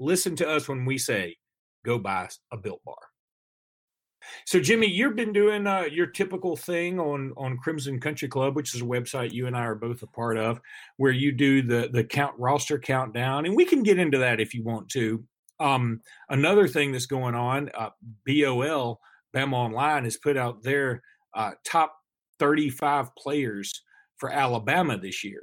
listen 0.00 0.34
to 0.36 0.48
us 0.48 0.68
when 0.68 0.84
we 0.84 0.98
say 0.98 1.36
go 1.84 1.98
buy 1.98 2.28
a 2.52 2.56
built 2.56 2.82
bar. 2.84 2.96
So 4.46 4.60
Jimmy, 4.60 4.86
you've 4.86 5.16
been 5.16 5.32
doing 5.32 5.66
uh, 5.66 5.82
your 5.90 6.06
typical 6.06 6.56
thing 6.56 6.98
on 6.98 7.32
on 7.36 7.58
Crimson 7.58 8.00
Country 8.00 8.28
Club, 8.28 8.56
which 8.56 8.74
is 8.74 8.82
a 8.82 8.84
website 8.84 9.32
you 9.32 9.46
and 9.46 9.56
I 9.56 9.64
are 9.64 9.74
both 9.74 10.02
a 10.02 10.06
part 10.08 10.36
of, 10.36 10.60
where 10.96 11.12
you 11.12 11.32
do 11.32 11.62
the 11.62 11.88
the 11.92 12.04
count 12.04 12.34
roster 12.38 12.78
countdown, 12.78 13.46
and 13.46 13.54
we 13.54 13.64
can 13.64 13.82
get 13.82 13.98
into 13.98 14.18
that 14.18 14.40
if 14.40 14.54
you 14.54 14.62
want 14.62 14.88
to. 14.90 15.24
Um, 15.58 16.00
another 16.30 16.66
thing 16.66 16.92
that's 16.92 17.06
going 17.06 17.34
on, 17.34 17.70
uh, 17.76 17.90
BOL 18.26 19.00
Bama 19.34 19.52
Online 19.52 20.04
has 20.04 20.16
put 20.16 20.36
out 20.36 20.62
their 20.62 21.02
uh, 21.34 21.52
top 21.64 21.94
35 22.38 23.14
players 23.14 23.82
for 24.16 24.30
Alabama 24.30 24.98
this 24.98 25.22
year. 25.22 25.42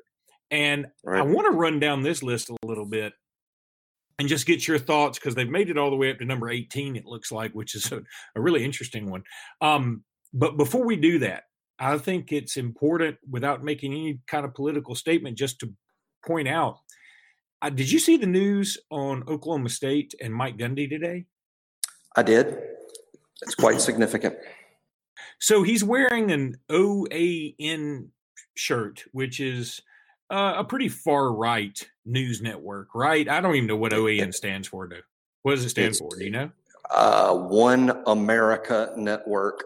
And 0.49 0.87
right. 1.03 1.19
I 1.19 1.21
want 1.21 1.45
to 1.51 1.55
run 1.55 1.79
down 1.79 2.01
this 2.01 2.23
list 2.23 2.49
a 2.49 2.65
little 2.65 2.85
bit 2.85 3.13
and 4.19 4.27
just 4.27 4.45
get 4.45 4.67
your 4.67 4.79
thoughts 4.79 5.19
because 5.19 5.35
they've 5.35 5.49
made 5.49 5.69
it 5.69 5.77
all 5.77 5.89
the 5.89 5.95
way 5.95 6.11
up 6.11 6.17
to 6.19 6.25
number 6.25 6.49
18, 6.49 6.95
it 6.95 7.05
looks 7.05 7.31
like, 7.31 7.51
which 7.53 7.75
is 7.75 7.91
a, 7.91 8.01
a 8.35 8.41
really 8.41 8.63
interesting 8.63 9.09
one. 9.09 9.23
Um, 9.61 10.03
but 10.33 10.57
before 10.57 10.85
we 10.85 10.95
do 10.95 11.19
that, 11.19 11.43
I 11.79 11.97
think 11.97 12.31
it's 12.31 12.57
important 12.57 13.17
without 13.29 13.63
making 13.63 13.93
any 13.93 14.19
kind 14.27 14.45
of 14.45 14.55
political 14.55 14.95
statement 14.95 15.37
just 15.37 15.59
to 15.59 15.71
point 16.25 16.47
out 16.47 16.77
uh, 17.61 17.69
did 17.69 17.91
you 17.91 17.99
see 17.99 18.17
the 18.17 18.27
news 18.27 18.77
on 18.91 19.23
Oklahoma 19.27 19.69
State 19.69 20.13
and 20.21 20.33
Mike 20.33 20.57
Gundy 20.57 20.89
today? 20.89 21.25
I 22.15 22.23
did. 22.23 22.55
It's 23.41 23.55
quite 23.55 23.81
significant. 23.81 24.35
So 25.39 25.63
he's 25.63 25.83
wearing 25.83 26.31
an 26.31 26.57
OAN 26.69 28.09
shirt, 28.55 29.03
which 29.11 29.39
is 29.39 29.81
uh, 30.29 30.55
a 30.57 30.63
pretty 30.63 30.89
far 30.89 31.31
right 31.33 31.79
news 32.05 32.41
network, 32.41 32.93
right? 32.93 33.27
I 33.27 33.41
don't 33.41 33.55
even 33.55 33.67
know 33.67 33.77
what 33.77 33.93
OAN 33.93 34.33
stands 34.33 34.67
for. 34.67 34.87
Do 34.87 34.97
what 35.43 35.55
does 35.55 35.65
it 35.65 35.69
stand 35.69 35.89
it's, 35.89 35.99
for? 35.99 36.09
Do 36.17 36.23
you 36.23 36.31
know? 36.31 36.51
Uh, 36.89 37.33
One 37.33 38.01
America 38.07 38.93
Network. 38.97 39.63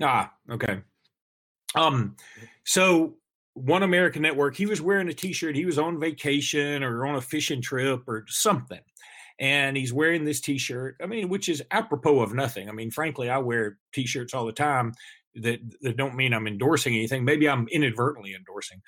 Ah, 0.00 0.32
okay. 0.50 0.80
Um, 1.74 2.16
so 2.64 3.16
One 3.54 3.82
America 3.82 4.20
Network. 4.20 4.56
He 4.56 4.66
was 4.66 4.80
wearing 4.80 5.08
a 5.08 5.12
T-shirt. 5.12 5.56
He 5.56 5.64
was 5.64 5.78
on 5.78 5.98
vacation 5.98 6.82
or 6.82 7.06
on 7.06 7.16
a 7.16 7.20
fishing 7.20 7.62
trip 7.62 8.08
or 8.08 8.24
something, 8.28 8.80
and 9.38 9.76
he's 9.76 9.92
wearing 9.92 10.24
this 10.24 10.40
T-shirt. 10.40 10.96
I 11.02 11.06
mean, 11.06 11.28
which 11.28 11.48
is 11.48 11.62
apropos 11.70 12.20
of 12.20 12.34
nothing. 12.34 12.68
I 12.68 12.72
mean, 12.72 12.90
frankly, 12.90 13.30
I 13.30 13.38
wear 13.38 13.78
T-shirts 13.92 14.34
all 14.34 14.46
the 14.46 14.52
time 14.52 14.92
that 15.36 15.60
that 15.80 15.96
don't 15.96 16.14
mean 16.14 16.34
I'm 16.34 16.46
endorsing 16.46 16.94
anything. 16.94 17.24
Maybe 17.24 17.48
I'm 17.48 17.66
inadvertently 17.68 18.34
endorsing, 18.34 18.82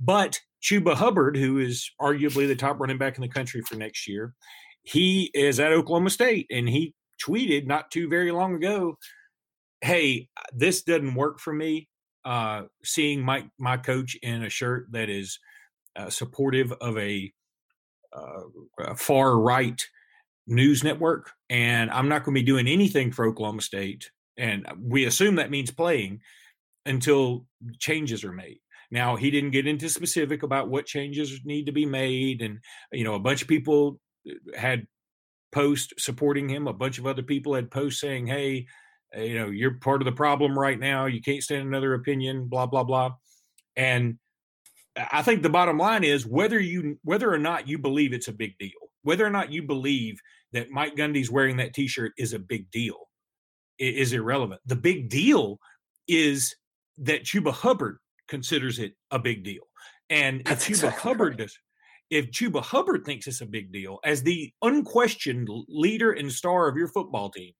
but 0.00 0.40
Chuba 0.62 0.94
Hubbard, 0.94 1.36
who 1.36 1.58
is 1.58 1.90
arguably 2.00 2.46
the 2.46 2.56
top 2.56 2.80
running 2.80 2.98
back 2.98 3.16
in 3.16 3.22
the 3.22 3.28
country 3.28 3.62
for 3.62 3.76
next 3.76 4.08
year, 4.08 4.34
he 4.82 5.30
is 5.34 5.60
at 5.60 5.72
Oklahoma 5.72 6.10
State, 6.10 6.46
and 6.50 6.68
he 6.68 6.94
tweeted 7.22 7.66
not 7.66 7.90
too 7.90 8.08
very 8.08 8.32
long 8.32 8.54
ago, 8.54 8.98
"Hey, 9.80 10.28
this 10.52 10.82
doesn't 10.82 11.14
work 11.14 11.38
for 11.38 11.52
me. 11.52 11.88
Uh, 12.24 12.64
seeing 12.84 13.22
my 13.22 13.48
my 13.58 13.76
coach 13.76 14.16
in 14.22 14.42
a 14.42 14.50
shirt 14.50 14.86
that 14.92 15.08
is 15.08 15.38
uh, 15.96 16.10
supportive 16.10 16.72
of 16.72 16.96
a, 16.98 17.32
uh, 18.12 18.42
a 18.78 18.94
far 18.94 19.38
right 19.38 19.82
news 20.46 20.84
network, 20.84 21.32
and 21.48 21.90
I'm 21.90 22.08
not 22.08 22.24
going 22.24 22.34
to 22.34 22.40
be 22.40 22.46
doing 22.46 22.66
anything 22.66 23.12
for 23.12 23.26
Oklahoma 23.26 23.62
State. 23.62 24.10
And 24.36 24.66
we 24.80 25.04
assume 25.04 25.36
that 25.36 25.50
means 25.50 25.70
playing 25.70 26.20
until 26.86 27.46
changes 27.78 28.24
are 28.24 28.32
made. 28.32 28.60
Now 28.90 29.16
he 29.16 29.30
didn't 29.30 29.50
get 29.50 29.66
into 29.66 29.88
specific 29.88 30.42
about 30.42 30.68
what 30.68 30.86
changes 30.86 31.40
need 31.44 31.66
to 31.66 31.72
be 31.72 31.86
made, 31.86 32.42
and 32.42 32.58
you 32.92 33.04
know 33.04 33.14
a 33.14 33.20
bunch 33.20 33.42
of 33.42 33.48
people 33.48 34.00
uh, 34.28 34.58
had 34.58 34.86
posts 35.52 35.92
supporting 35.98 36.48
him. 36.48 36.66
A 36.66 36.72
bunch 36.72 36.98
of 36.98 37.06
other 37.06 37.22
people 37.22 37.54
had 37.54 37.70
posts 37.70 38.00
saying, 38.00 38.26
"Hey, 38.26 38.66
uh, 39.16 39.20
you 39.20 39.38
know, 39.38 39.46
you're 39.46 39.74
part 39.74 40.00
of 40.00 40.06
the 40.06 40.12
problem 40.12 40.58
right 40.58 40.78
now. 40.78 41.06
You 41.06 41.20
can't 41.20 41.42
stand 41.42 41.66
another 41.66 41.94
opinion." 41.94 42.46
Blah 42.48 42.66
blah 42.66 42.84
blah. 42.84 43.12
And 43.76 44.18
I 44.96 45.22
think 45.22 45.42
the 45.42 45.50
bottom 45.50 45.78
line 45.78 46.04
is 46.04 46.26
whether 46.26 46.58
you 46.58 46.98
whether 47.02 47.32
or 47.32 47.38
not 47.38 47.68
you 47.68 47.78
believe 47.78 48.12
it's 48.12 48.28
a 48.28 48.32
big 48.32 48.58
deal, 48.58 48.90
whether 49.02 49.24
or 49.24 49.30
not 49.30 49.52
you 49.52 49.62
believe 49.62 50.18
that 50.52 50.70
Mike 50.70 50.96
Gundy's 50.96 51.30
wearing 51.30 51.58
that 51.58 51.74
T-shirt 51.74 52.12
is 52.18 52.32
a 52.32 52.38
big 52.40 52.70
deal, 52.72 53.08
is 53.78 54.12
irrelevant. 54.12 54.60
The 54.66 54.76
big 54.76 55.08
deal 55.08 55.60
is 56.08 56.56
that 56.98 57.22
Chuba 57.22 57.52
Hubbard 57.52 57.98
considers 58.30 58.78
it 58.78 58.94
a 59.10 59.18
big 59.18 59.44
deal, 59.44 59.64
and 60.08 60.42
That's 60.46 60.68
if 60.68 60.68
Chuba 60.68 60.88
exactly 60.88 61.10
Hubbard 61.10 61.36
does, 61.36 61.58
if 62.08 62.30
Chuba 62.30 62.62
Hubbard 62.62 63.04
thinks 63.04 63.26
it's 63.26 63.42
a 63.42 63.46
big 63.46 63.72
deal 63.72 63.98
as 64.04 64.22
the 64.22 64.52
unquestioned 64.62 65.48
leader 65.68 66.12
and 66.12 66.32
star 66.32 66.68
of 66.68 66.76
your 66.76 66.88
football 66.88 67.30
team, 67.30 67.52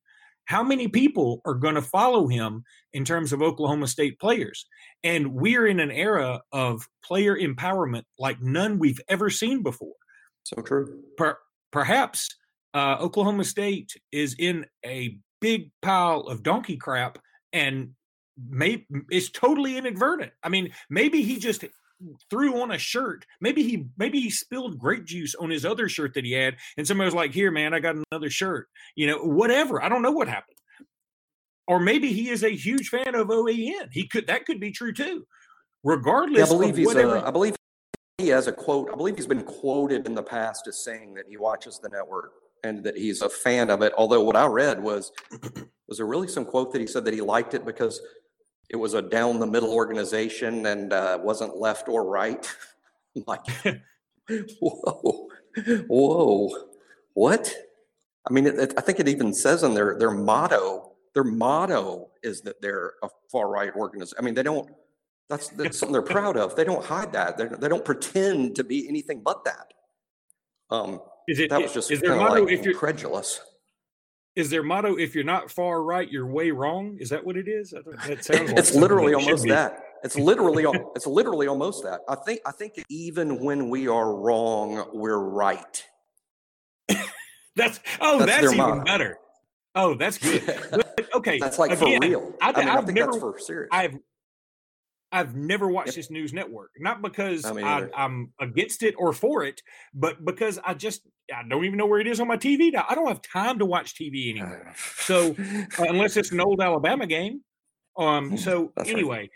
how 0.46 0.64
many 0.64 0.88
people 0.88 1.40
are 1.44 1.54
going 1.54 1.76
to 1.76 1.82
follow 1.82 2.26
him 2.26 2.64
in 2.92 3.04
terms 3.04 3.32
of 3.32 3.40
Oklahoma 3.40 3.86
State 3.86 4.18
players? 4.18 4.66
And 5.04 5.34
we're 5.34 5.66
in 5.68 5.78
an 5.78 5.92
era 5.92 6.40
of 6.50 6.88
player 7.04 7.38
empowerment 7.38 8.02
like 8.18 8.42
none 8.42 8.80
we've 8.80 9.00
ever 9.08 9.30
seen 9.30 9.62
before. 9.62 9.94
So 10.42 10.60
true. 10.62 11.02
Per- 11.16 11.38
perhaps 11.70 12.28
uh, 12.74 12.96
Oklahoma 12.98 13.44
State 13.44 13.92
is 14.10 14.34
in 14.38 14.66
a 14.84 15.18
big 15.40 15.70
pile 15.82 16.22
of 16.22 16.42
donkey 16.42 16.76
crap 16.76 17.18
and 17.52 17.90
may 18.48 18.86
it's 19.10 19.30
totally 19.30 19.76
inadvertent. 19.76 20.32
I 20.42 20.48
mean, 20.48 20.72
maybe 20.88 21.22
he 21.22 21.38
just 21.38 21.64
threw 22.30 22.60
on 22.60 22.70
a 22.70 22.78
shirt. 22.78 23.26
Maybe 23.40 23.62
he 23.62 23.86
maybe 23.96 24.20
he 24.20 24.30
spilled 24.30 24.78
grape 24.78 25.04
juice 25.04 25.34
on 25.34 25.50
his 25.50 25.64
other 25.64 25.88
shirt 25.88 26.14
that 26.14 26.24
he 26.24 26.32
had, 26.32 26.56
and 26.76 26.86
somebody 26.86 27.06
was 27.06 27.14
like, 27.14 27.32
"Here, 27.32 27.50
man, 27.50 27.74
I 27.74 27.80
got 27.80 27.96
another 28.10 28.30
shirt." 28.30 28.68
You 28.94 29.06
know, 29.08 29.18
whatever. 29.18 29.82
I 29.82 29.88
don't 29.88 30.02
know 30.02 30.12
what 30.12 30.28
happened. 30.28 30.56
Or 31.66 31.78
maybe 31.78 32.12
he 32.12 32.30
is 32.30 32.42
a 32.42 32.50
huge 32.50 32.88
fan 32.88 33.14
of 33.14 33.28
OAN. 33.28 33.88
He 33.92 34.08
could 34.08 34.26
that 34.26 34.46
could 34.46 34.60
be 34.60 34.72
true 34.72 34.92
too. 34.92 35.26
Regardless, 35.84 36.38
yeah, 36.38 36.44
I 36.44 36.58
believe 36.58 36.76
he's 36.76 36.86
whatever, 36.86 37.16
a, 37.16 37.28
I 37.28 37.30
believe 37.30 37.56
he 38.18 38.28
has 38.28 38.48
a 38.48 38.52
quote. 38.52 38.90
I 38.92 38.96
believe 38.96 39.16
he's 39.16 39.26
been 39.26 39.44
quoted 39.44 40.06
in 40.06 40.14
the 40.14 40.22
past 40.22 40.66
as 40.66 40.84
saying 40.84 41.14
that 41.14 41.24
he 41.28 41.36
watches 41.36 41.78
the 41.78 41.88
network 41.88 42.32
and 42.64 42.84
that 42.84 42.96
he's 42.96 43.22
a 43.22 43.28
fan 43.28 43.70
of 43.70 43.82
it. 43.82 43.92
Although 43.96 44.22
what 44.22 44.36
I 44.36 44.46
read 44.46 44.82
was 44.82 45.12
was 45.88 45.98
there 45.98 46.06
really 46.06 46.28
some 46.28 46.44
quote 46.44 46.72
that 46.72 46.80
he 46.80 46.86
said 46.86 47.04
that 47.04 47.14
he 47.14 47.20
liked 47.20 47.54
it 47.54 47.64
because 47.64 48.00
it 48.70 48.76
was 48.76 48.94
a 48.94 49.02
down 49.02 49.40
the 49.40 49.46
middle 49.46 49.72
organization 49.72 50.64
and 50.66 50.92
uh, 50.92 51.18
wasn't 51.20 51.56
left 51.56 51.88
or 51.88 52.04
right. 52.04 52.48
like, 53.26 53.44
whoa, 54.60 55.28
whoa, 55.88 56.50
what? 57.14 57.52
I 58.28 58.32
mean, 58.32 58.46
it, 58.46 58.58
it, 58.58 58.74
I 58.78 58.80
think 58.80 59.00
it 59.00 59.08
even 59.08 59.34
says 59.34 59.64
in 59.64 59.74
their 59.74 59.98
their 59.98 60.12
motto. 60.12 60.86
Their 61.12 61.24
motto 61.24 62.10
is 62.22 62.40
that 62.42 62.62
they're 62.62 62.92
a 63.02 63.08
far 63.32 63.48
right 63.48 63.74
organization. 63.74 64.16
I 64.18 64.22
mean, 64.22 64.34
they 64.34 64.44
don't. 64.44 64.70
That's, 65.28 65.48
that's 65.48 65.78
something 65.78 65.92
they're 65.92 66.02
proud 66.02 66.36
of. 66.36 66.56
They 66.56 66.64
don't 66.64 66.84
hide 66.84 67.12
that. 67.12 67.36
They're, 67.36 67.48
they 67.48 67.68
do 67.68 67.76
not 67.76 67.84
pretend 67.84 68.56
to 68.56 68.64
be 68.64 68.88
anything 68.88 69.22
but 69.22 69.44
that. 69.44 69.72
Um, 70.70 71.00
is 71.28 71.38
it, 71.38 71.50
that 71.50 71.62
was 71.62 71.72
just 71.72 71.90
is 71.90 72.00
kind 72.00 72.20
of 72.20 72.48
like 72.48 72.66
incredulous 72.66 73.40
is 74.36 74.50
their 74.50 74.62
motto 74.62 74.96
if 74.96 75.14
you're 75.14 75.24
not 75.24 75.50
far 75.50 75.82
right 75.82 76.10
you're 76.10 76.26
way 76.26 76.50
wrong. 76.50 76.96
Is 77.00 77.10
that 77.10 77.24
what 77.24 77.36
it 77.36 77.48
is? 77.48 77.70
That 78.06 78.24
sounds 78.24 78.52
it's 78.56 78.74
literally 78.74 79.14
almost 79.14 79.46
that. 79.48 79.82
It's 80.02 80.16
literally 80.16 80.64
it's 80.94 81.06
literally 81.06 81.46
almost 81.46 81.82
that. 81.84 82.00
I 82.08 82.14
think 82.14 82.40
i 82.46 82.52
think 82.52 82.82
even 82.88 83.42
when 83.42 83.68
we 83.68 83.88
are 83.88 84.14
wrong 84.14 84.88
we're 84.92 85.18
right. 85.18 85.84
That's 87.56 87.80
oh 88.00 88.20
that's, 88.20 88.30
that's 88.30 88.44
even 88.44 88.56
motto. 88.56 88.84
better. 88.84 89.18
Oh 89.74 89.94
that's 89.94 90.18
good. 90.18 90.42
Okay 91.12 91.38
that's 91.40 91.58
like 91.58 91.72
again, 91.72 92.00
for 92.00 92.06
real. 92.06 92.32
I, 92.40 92.52
I, 92.52 92.58
mean, 92.60 92.68
I 92.68 92.76
think 92.82 92.92
never, 92.92 93.10
that's 93.10 93.20
for 93.20 93.38
serious. 93.40 93.68
I've 93.72 93.98
I've 95.12 95.34
never 95.34 95.68
watched 95.68 95.88
yep. 95.88 95.96
this 95.96 96.10
news 96.10 96.32
network, 96.32 96.70
not 96.78 97.02
because 97.02 97.44
I 97.44 97.88
am 97.96 98.32
against 98.40 98.82
it 98.82 98.94
or 98.96 99.12
for 99.12 99.44
it, 99.44 99.60
but 99.92 100.24
because 100.24 100.58
I 100.64 100.74
just 100.74 101.02
I 101.34 101.42
don't 101.48 101.64
even 101.64 101.76
know 101.76 101.86
where 101.86 102.00
it 102.00 102.06
is 102.06 102.20
on 102.20 102.28
my 102.28 102.36
TV 102.36 102.72
now. 102.72 102.84
I 102.88 102.94
don't 102.94 103.08
have 103.08 103.22
time 103.22 103.58
to 103.58 103.66
watch 103.66 103.94
TV 103.94 104.30
anymore. 104.30 104.72
so 104.98 105.34
uh, 105.38 105.64
unless 105.88 106.16
it's 106.16 106.32
an 106.32 106.40
old 106.40 106.60
Alabama 106.60 107.06
game, 107.06 107.42
um. 107.98 108.36
So 108.36 108.72
anyway, 108.84 109.30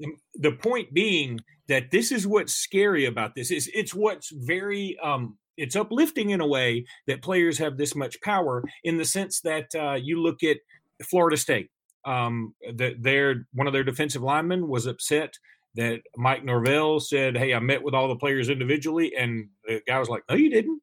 right. 0.00 0.14
the 0.34 0.52
point 0.52 0.94
being 0.94 1.40
that 1.68 1.90
this 1.90 2.12
is 2.12 2.26
what's 2.26 2.52
scary 2.52 3.06
about 3.06 3.34
this 3.34 3.50
is 3.50 3.68
it's 3.74 3.94
what's 3.94 4.30
very 4.30 4.96
um 5.02 5.36
it's 5.56 5.74
uplifting 5.74 6.30
in 6.30 6.40
a 6.40 6.46
way 6.46 6.84
that 7.06 7.22
players 7.22 7.58
have 7.58 7.76
this 7.76 7.94
much 7.94 8.20
power 8.20 8.62
in 8.84 8.98
the 8.98 9.04
sense 9.04 9.40
that 9.40 9.74
uh, 9.74 9.94
you 9.94 10.22
look 10.22 10.42
at 10.42 10.58
Florida 11.02 11.36
State 11.36 11.70
um, 12.06 12.54
that 12.74 13.02
their 13.02 13.46
one 13.52 13.66
of 13.66 13.72
their 13.72 13.84
defensive 13.84 14.22
linemen 14.22 14.68
was 14.68 14.86
upset 14.86 15.34
that 15.74 16.00
Mike 16.16 16.44
Norvell 16.44 17.00
said, 17.00 17.36
"Hey, 17.36 17.54
I 17.54 17.58
met 17.60 17.82
with 17.82 17.94
all 17.94 18.08
the 18.08 18.16
players 18.16 18.48
individually," 18.48 19.14
and 19.16 19.48
the 19.66 19.82
guy 19.86 19.98
was 19.98 20.08
like, 20.08 20.22
"No, 20.30 20.36
you 20.36 20.50
didn't." 20.50 20.80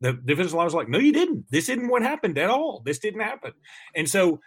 The 0.00 0.12
defensive 0.12 0.54
line 0.54 0.66
was 0.66 0.74
like, 0.74 0.88
"No, 0.88 0.98
you 0.98 1.12
didn't. 1.12 1.46
This 1.50 1.68
isn't 1.68 1.88
what 1.88 2.02
happened 2.02 2.36
at 2.38 2.50
all. 2.50 2.82
This 2.84 2.98
didn't 2.98 3.20
happen." 3.20 3.52
And 3.94 4.08
so, 4.08 4.40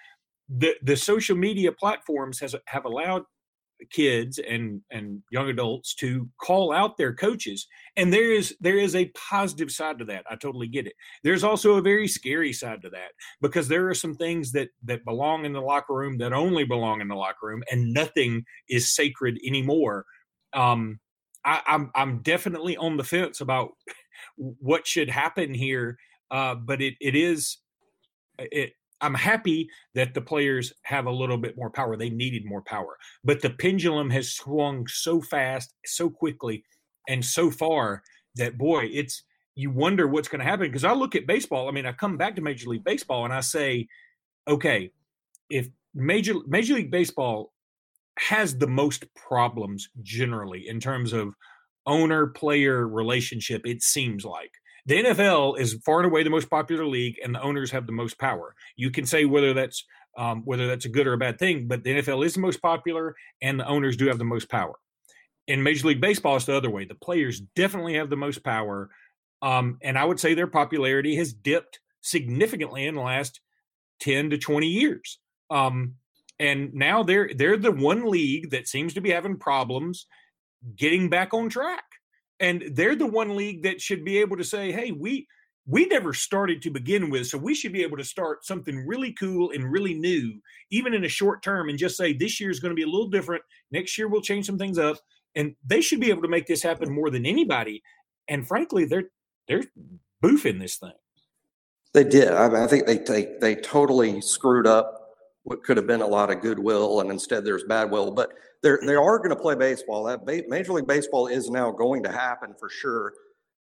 the 0.50 0.76
the 0.84 0.96
social 0.98 1.36
media 1.36 1.72
platforms 1.72 2.40
has 2.42 2.56
have 2.68 2.86
allowed 2.86 3.24
kids 3.92 4.40
and 4.40 4.82
and 4.92 5.22
young 5.32 5.50
adults 5.50 5.94
to 5.96 6.28
call 6.42 6.72
out 6.72 6.98
their 6.98 7.14
coaches 7.14 7.68
and 7.96 8.12
there 8.12 8.32
is 8.32 8.56
there 8.60 8.78
is 8.78 8.96
a 8.96 9.12
positive 9.30 9.70
side 9.70 10.00
to 10.00 10.06
that 10.06 10.26
i 10.30 10.36
totally 10.36 10.68
get 10.68 10.88
it. 10.88 10.94
There's 11.24 11.44
also 11.44 11.76
a 11.76 11.82
very 11.82 12.08
scary 12.08 12.54
side 12.54 12.82
to 12.84 12.90
that 12.92 13.12
because 13.42 13.68
there 13.68 13.88
are 13.90 13.94
some 13.94 14.16
things 14.16 14.52
that 14.54 14.70
that 14.84 15.06
belong 15.06 15.46
in 15.46 15.54
the 15.54 15.62
locker 15.62 15.94
room 15.94 16.18
that 16.20 16.34
only 16.34 16.64
belong 16.64 17.02
in 17.02 17.08
the 17.08 17.16
locker 17.16 17.48
room 17.48 17.64
and 17.72 17.94
nothing 17.94 18.44
is 18.70 18.94
sacred 18.94 19.40
anymore. 19.46 20.06
Um 20.54 21.00
I, 21.46 21.62
i'm 21.68 21.92
i'm 21.96 22.22
definitely 22.24 22.76
on 22.78 22.98
the 22.98 23.04
fence 23.04 23.42
about 23.42 23.70
what 24.36 24.88
should 24.88 25.10
happen 25.10 25.54
here 25.54 25.98
uh 26.32 26.56
but 26.56 26.82
it 26.82 26.96
it 27.00 27.16
is 27.16 27.60
it 28.40 28.74
I'm 29.02 29.14
happy 29.14 29.70
that 29.94 30.14
the 30.14 30.22
players 30.22 30.74
have 30.84 31.06
a 31.06 31.12
little 31.12 31.38
bit 31.38 31.56
more 31.56 31.70
power. 31.70 31.96
They 31.96 32.10
needed 32.10 32.46
more 32.46 32.64
power, 32.64 32.98
but 33.24 33.42
the 33.42 33.52
pendulum 33.52 34.10
has 34.10 34.34
swung 34.34 34.88
so 34.88 35.22
fast, 35.22 35.74
so 35.86 36.10
quickly, 36.10 36.64
and 37.08 37.24
so 37.24 37.52
far 37.52 38.02
that 38.36 38.58
boy, 38.58 38.90
it's 38.92 39.24
you 39.56 39.72
wonder 39.72 40.08
what's 40.08 40.28
going 40.28 40.40
to 40.40 40.46
happen. 40.46 40.68
Because 40.68 40.84
I 40.84 40.94
look 40.94 41.16
at 41.16 41.28
baseball. 41.28 41.68
I 41.68 41.72
mean, 41.72 41.86
I 41.86 41.92
come 41.92 42.16
back 42.16 42.36
to 42.36 42.42
Major 42.42 42.70
League 42.70 42.84
Baseball 42.84 43.26
and 43.26 43.34
I 43.34 43.42
say, 43.42 43.88
okay, 44.48 44.92
if 45.50 45.68
Major 45.94 46.36
Major 46.48 46.76
League 46.76 46.92
Baseball 46.92 47.52
has 48.20 48.58
the 48.58 48.68
most 48.68 49.06
problems 49.16 49.90
generally 50.02 50.68
in 50.68 50.80
terms 50.80 51.14
of 51.14 51.34
owner 51.86 52.28
player 52.28 52.88
relationship, 52.88 53.66
it 53.66 53.82
seems 53.82 54.26
like 54.26 54.52
the 54.88 55.04
NFL 55.04 55.60
is 55.60 55.80
far 55.86 56.00
and 56.00 56.08
away 56.08 56.24
the 56.24 56.30
most 56.30 56.50
popular 56.50 56.88
league, 56.88 57.18
and 57.24 57.36
the 57.36 57.42
owners 57.42 57.72
have 57.72 57.86
the 57.86 57.92
most 57.92 58.18
power. 58.18 58.56
You 58.78 58.90
can 58.90 59.06
say 59.06 59.26
whether 59.26 59.54
that's 59.54 59.86
um, 60.18 60.42
whether 60.46 60.66
that's 60.66 60.86
a 60.86 60.90
good 60.90 61.06
or 61.06 61.14
a 61.14 61.18
bad 61.18 61.38
thing, 61.38 61.68
but 61.68 61.84
the 61.84 61.92
NFL 61.92 62.26
is 62.26 62.34
the 62.34 62.40
most 62.40 62.62
popular, 62.62 63.16
and 63.42 63.60
the 63.60 63.68
owners 63.68 63.98
do 63.98 64.08
have 64.08 64.18
the 64.18 64.24
most 64.24 64.50
power. 64.50 64.76
In 65.48 65.62
Major 65.62 65.90
League 65.90 66.02
Baseball, 66.02 66.38
it's 66.38 66.46
the 66.46 66.56
other 66.56 66.72
way. 66.72 66.86
The 66.86 66.96
players 66.96 67.42
definitely 67.56 67.96
have 67.96 68.10
the 68.10 68.16
most 68.16 68.44
power, 68.44 68.90
um, 69.42 69.78
and 69.84 69.98
I 69.98 70.06
would 70.06 70.20
say 70.20 70.34
their 70.34 70.48
popularity 70.48 71.18
has 71.18 71.34
dipped 71.34 71.80
significantly 72.02 72.88
in 72.88 72.96
the 72.96 73.02
last 73.02 73.42
ten 74.00 74.30
to 74.30 74.38
twenty 74.38 74.68
years. 74.68 75.20
Um, 75.50 75.96
and 76.40 76.74
now 76.74 77.04
they're 77.04 77.30
they're 77.36 77.58
the 77.58 77.72
one 77.72 78.10
league 78.10 78.52
that 78.52 78.68
seems 78.68 78.94
to 78.94 79.02
be 79.02 79.10
having 79.10 79.38
problems 79.38 80.08
getting 80.76 81.10
back 81.10 81.34
on 81.34 81.50
track 81.50 81.84
and 82.40 82.64
they're 82.74 82.96
the 82.96 83.08
one 83.08 83.36
league 83.36 83.64
that 83.64 83.82
should 83.82 84.04
be 84.04 84.18
able 84.20 84.38
to 84.38 84.44
say, 84.44 84.72
"Hey, 84.72 84.92
we 84.92 85.28
we 85.68 85.86
never 85.86 86.14
started 86.14 86.62
to 86.62 86.70
begin 86.70 87.10
with. 87.10 87.28
So 87.28 87.38
we 87.38 87.54
should 87.54 87.74
be 87.74 87.84
able 87.84 87.98
to 87.98 88.04
start 88.04 88.46
something 88.46 88.88
really 88.88 89.12
cool 89.12 89.52
and 89.52 89.70
really 89.70 89.94
new, 89.94 90.40
even 90.72 90.94
in 90.94 91.04
a 91.04 91.10
short 91.10 91.44
term, 91.44 91.68
and 91.68 91.78
just 91.78 91.98
say 91.98 92.14
this 92.14 92.40
year 92.40 92.50
is 92.50 92.62
going 92.62 92.72
to 92.72 92.76
be 92.76 92.84
a 92.84 92.88
little 92.88 93.10
different. 93.10 93.44
Next 93.70 93.98
year 93.98 94.08
we'll 94.08 94.22
change 94.22 94.46
some 94.46 94.58
things 94.58 94.80
up. 94.80 94.98
And 95.36 95.56
they 95.66 95.82
should 95.82 96.00
be 96.00 96.10
able 96.10 96.22
to 96.22 96.30
make 96.30 96.48
this 96.48 96.64
happen 96.64 96.92
more 96.92 97.10
than 97.10 97.26
anybody. 97.26 97.84
And 98.30 98.48
frankly, 98.48 98.86
they're 98.86 99.10
they're 99.48 99.66
boofing 100.24 100.60
this 100.60 100.78
thing. 100.78 100.94
They 101.94 102.06
did. 102.06 102.30
I, 102.30 102.48
mean, 102.48 102.58
I 102.58 102.68
think 102.68 102.86
they, 102.86 102.98
they 102.98 103.36
they 103.40 103.56
totally 103.56 104.22
screwed 104.22 104.68
up 104.68 104.97
what 105.48 105.64
could 105.64 105.78
have 105.78 105.88
been 105.88 106.02
a 106.02 106.08
lot 106.08 106.30
of 106.30 106.42
goodwill, 106.42 107.00
and 107.00 107.10
instead 107.10 107.46
there's 107.46 107.64
bad 107.64 107.90
will. 107.90 108.12
But 108.12 108.34
they're 108.62 108.82
they 108.86 108.96
are 108.96 109.18
going 109.18 109.30
to 109.30 109.36
play 109.36 109.56
baseball. 109.56 110.04
That 110.04 110.26
Major 110.50 110.74
League 110.74 110.88
Baseball 110.88 111.28
is 111.28 111.50
now 111.50 111.72
going 111.72 112.04
to 112.04 112.12
happen 112.12 112.54
for 112.60 112.70
sure. 112.70 113.14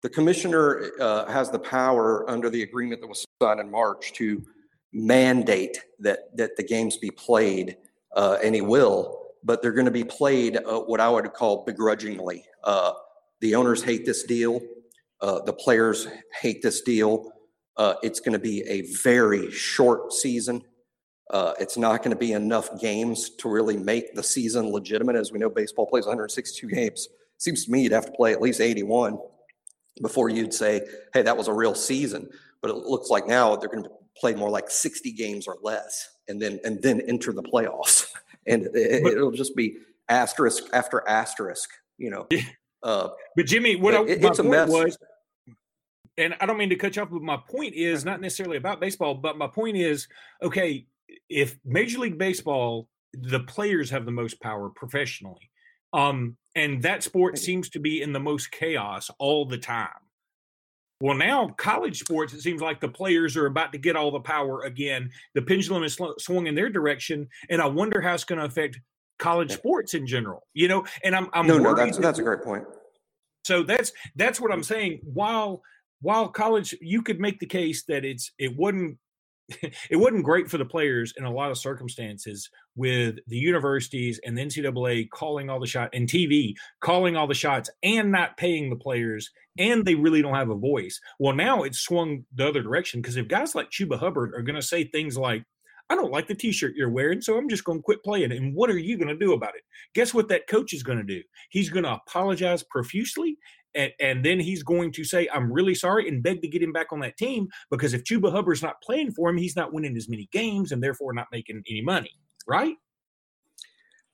The 0.02 0.10
commissioner 0.10 0.90
uh, 1.00 1.32
has 1.32 1.52
the 1.52 1.60
power 1.60 2.28
under 2.28 2.50
the 2.50 2.64
agreement 2.64 3.02
that 3.02 3.08
was 3.08 3.24
signed 3.40 3.60
in 3.60 3.70
March 3.70 4.12
to 4.14 4.44
mandate 4.92 5.78
that 6.00 6.36
that 6.36 6.58
the 6.58 6.64
games 6.64 6.98
be 6.98 7.12
played, 7.12 7.78
uh, 8.16 8.40
and 8.44 8.56
he 8.56 8.62
will. 8.62 9.28
But 9.44 9.62
they're 9.62 9.72
going 9.72 9.86
to 9.86 9.92
be 9.92 10.04
played 10.04 10.58
uh, 10.58 10.80
what 10.80 11.00
I 11.00 11.08
would 11.08 11.32
call 11.34 11.64
begrudgingly. 11.64 12.44
Uh, 12.64 12.94
the 13.40 13.54
owners 13.54 13.84
hate 13.84 14.04
this 14.04 14.24
deal. 14.24 14.62
Uh, 15.22 15.42
the 15.44 15.54
players 15.54 16.08
hate 16.42 16.64
this 16.64 16.82
deal. 16.82 17.32
Uh, 17.76 17.94
it's 18.02 18.20
going 18.20 18.34
to 18.34 18.40
be 18.40 18.64
a 18.68 18.82
very 19.04 19.52
short 19.52 20.12
season. 20.12 20.64
Uh, 21.30 21.54
it's 21.60 21.78
not 21.78 22.04
going 22.04 22.12
to 22.12 22.20
be 22.20 22.34
enough 22.34 22.80
games 22.80 23.32
to 23.32 23.50
really 23.50 23.78
make 23.78 24.16
the 24.16 24.24
season 24.24 24.72
legitimate. 24.72 25.16
As 25.16 25.32
we 25.32 25.40
know, 25.40 25.50
baseball 25.50 25.86
plays 25.86 26.06
162 26.06 26.68
games. 26.68 27.10
Seems 27.38 27.66
to 27.66 27.72
me 27.72 27.82
you'd 27.82 27.92
have 27.92 28.06
to 28.06 28.12
play 28.12 28.32
at 28.32 28.42
least 28.42 28.62
81 28.62 29.20
before 30.02 30.30
you'd 30.30 30.54
say, 30.54 30.82
hey, 31.14 31.22
that 31.24 31.36
was 31.36 31.48
a 31.48 31.54
real 31.54 31.76
season. 31.76 32.30
But 32.62 32.72
it 32.72 32.78
looks 32.78 33.10
like 33.10 33.28
now 33.28 33.56
they're 33.56 33.70
going 33.70 33.84
to 33.84 33.92
play 34.18 34.34
more 34.34 34.50
like 34.50 34.70
60 34.70 35.12
games 35.12 35.48
or 35.48 35.58
less 35.62 36.10
and 36.28 36.42
then 36.42 36.60
and 36.64 36.82
then 36.82 37.02
enter 37.02 37.32
the 37.34 37.44
playoffs. 37.44 38.08
And 38.50 38.66
it, 38.74 39.18
will 39.18 39.32
just 39.32 39.58
be 39.58 39.76
asterisk 40.08 40.64
after 40.72 41.06
asterisk, 41.06 41.70
you 41.98 42.10
know. 42.10 42.30
Uh, 42.82 43.10
but 43.36 43.46
Jimmy, 43.46 43.76
what 43.76 43.94
I, 43.94 44.04
it, 44.04 44.24
it's 44.24 44.40
a 44.40 44.44
mess. 44.44 44.70
was 44.70 44.98
and 46.18 46.34
I 46.40 46.46
don't 46.46 46.58
mean 46.58 46.70
to 46.70 46.78
cut 46.78 46.96
you 46.96 47.02
off, 47.02 47.10
but 47.10 47.22
my 47.22 47.36
point 47.36 47.74
is 47.74 48.06
not 48.06 48.22
necessarily 48.22 48.56
about 48.56 48.80
baseball, 48.80 49.16
but 49.16 49.38
my 49.38 49.48
point 49.48 49.76
is 49.76 50.08
okay, 50.42 50.86
if 51.30 51.58
Major 51.66 52.00
League 52.00 52.18
Baseball, 52.18 52.88
the 53.14 53.42
players 53.42 53.90
have 53.90 54.06
the 54.06 54.12
most 54.12 54.40
power 54.42 54.70
professionally, 54.70 55.50
um, 55.94 56.38
and 56.56 56.82
that 56.84 57.04
sport 57.04 57.38
seems 57.38 57.70
to 57.70 57.80
be 57.80 58.02
in 58.02 58.14
the 58.14 58.20
most 58.20 58.52
chaos 58.52 59.10
all 59.20 59.46
the 59.46 59.58
time. 59.58 59.90
Well, 61.00 61.16
now 61.16 61.50
college 61.50 62.00
sports, 62.00 62.34
it 62.34 62.42
seems 62.42 62.62
like 62.62 62.82
the 62.82 62.88
players 62.88 63.38
are 63.38 63.46
about 63.46 63.72
to 63.74 63.78
get 63.78 63.96
all 63.96 64.10
the 64.10 64.20
power 64.20 64.62
again. 64.62 65.12
The 65.36 65.44
pendulum 65.44 65.84
is 65.84 66.00
swung 66.18 66.48
in 66.48 66.56
their 66.56 66.70
direction, 66.70 67.28
and 67.50 67.62
I 67.62 67.68
wonder 67.68 68.02
how 68.02 68.16
it's 68.16 68.24
going 68.24 68.40
to 68.40 68.46
affect 68.46 68.80
college 69.20 69.52
sports 69.52 69.94
in 69.94 70.08
general. 70.08 70.48
You 70.54 70.68
know, 70.68 70.86
and 71.04 71.16
I'm, 71.16 71.30
I'm 71.34 71.46
no, 71.46 71.60
no, 71.60 71.76
that's 71.76 71.98
that's 71.98 72.20
a 72.20 72.24
great 72.24 72.42
point. 72.42 72.64
So 73.46 73.64
that's 73.64 73.92
that's 74.16 74.42
what 74.42 74.52
I'm 74.52 74.64
saying. 74.64 75.02
While 75.04 75.62
while 76.02 76.28
college, 76.30 76.76
you 76.82 77.04
could 77.04 77.20
make 77.20 77.40
the 77.40 77.46
case 77.46 77.84
that 77.86 78.04
it's 78.04 78.32
it 78.40 78.56
wasn't 78.58 78.98
it 79.90 79.96
wasn't 79.96 80.24
great 80.24 80.50
for 80.50 80.58
the 80.58 80.66
players 80.66 81.14
in 81.18 81.24
a 81.24 81.32
lot 81.32 81.52
of 81.52 81.58
circumstances 81.58 82.50
with 82.76 83.16
the 83.28 83.38
universities 83.38 84.20
and 84.26 84.38
the 84.38 84.42
NCAA 84.42 85.10
calling 85.10 85.50
all 85.50 85.60
the 85.60 85.68
shots 85.68 85.92
and 85.94 86.08
TV 86.08 86.54
calling 86.82 87.16
all 87.16 87.28
the 87.28 87.34
shots 87.34 87.70
and 87.82 88.12
not 88.12 88.38
paying 88.38 88.70
the 88.70 88.76
players 88.76 89.32
and 89.58 89.86
they 89.86 89.96
really 89.96 90.22
don't 90.22 90.36
have 90.36 90.50
a 90.50 90.56
voice. 90.56 91.00
Well, 91.20 91.36
now 91.36 91.64
it's 91.64 91.80
swung 91.80 92.26
the 92.36 92.48
other 92.48 92.62
direction 92.62 93.02
because 93.02 93.18
if 93.18 93.28
guys 93.28 93.56
like 93.56 93.72
Chuba 93.72 93.98
Hubbard 93.98 94.34
are 94.36 94.44
going 94.44 94.56
to 94.56 94.62
say 94.62 94.84
things 94.84 95.18
like, 95.18 95.44
I 95.90 95.96
don't 95.96 96.12
like 96.12 96.28
the 96.28 96.36
t-shirt 96.36 96.74
you're 96.76 96.90
wearing, 96.90 97.22
so 97.22 97.38
I'm 97.38 97.48
just 97.48 97.64
going 97.64 97.80
to 97.80 97.84
quit 97.84 98.04
playing. 98.04 98.34
And 98.34 98.54
what 98.54 98.70
are 98.70 98.78
you 98.78 98.98
going 98.98 99.08
to 99.08 99.18
do 99.18 99.32
about 99.32 99.56
it? 99.56 99.62
Guess 99.96 100.14
what 100.14 100.28
that 100.28 100.48
coach 100.48 100.74
is 100.74 100.84
going 100.84 100.98
to 100.98 101.04
do? 101.04 101.22
He's 101.50 101.70
going 101.70 101.86
to 101.86 101.94
apologize 101.94 102.62
profusely 102.64 103.38
and, 103.78 103.92
and 104.00 104.26
then 104.26 104.40
he's 104.40 104.64
going 104.64 104.92
to 104.94 105.04
say, 105.04 105.30
I'm 105.34 105.54
really 105.54 105.76
sorry, 105.76 106.08
and 106.08 106.24
beg 106.24 106.42
to 106.42 106.48
get 106.48 106.64
him 106.64 106.74
back 106.74 106.92
on 106.92 107.00
that 107.02 107.16
team 107.16 107.48
because 107.70 107.94
if 107.94 108.04
Chuba 108.04 108.32
Hubbard's 108.32 108.64
not 108.64 108.82
playing 108.82 109.12
for 109.12 109.30
him, 109.30 109.38
he's 109.38 109.56
not 109.56 109.72
winning 109.72 109.96
as 109.96 110.10
many 110.10 110.28
games 110.32 110.72
and 110.72 110.84
therefore 110.84 111.14
not 111.14 111.28
making 111.32 111.64
any 111.70 111.82
money, 111.82 112.12
right? 112.48 112.76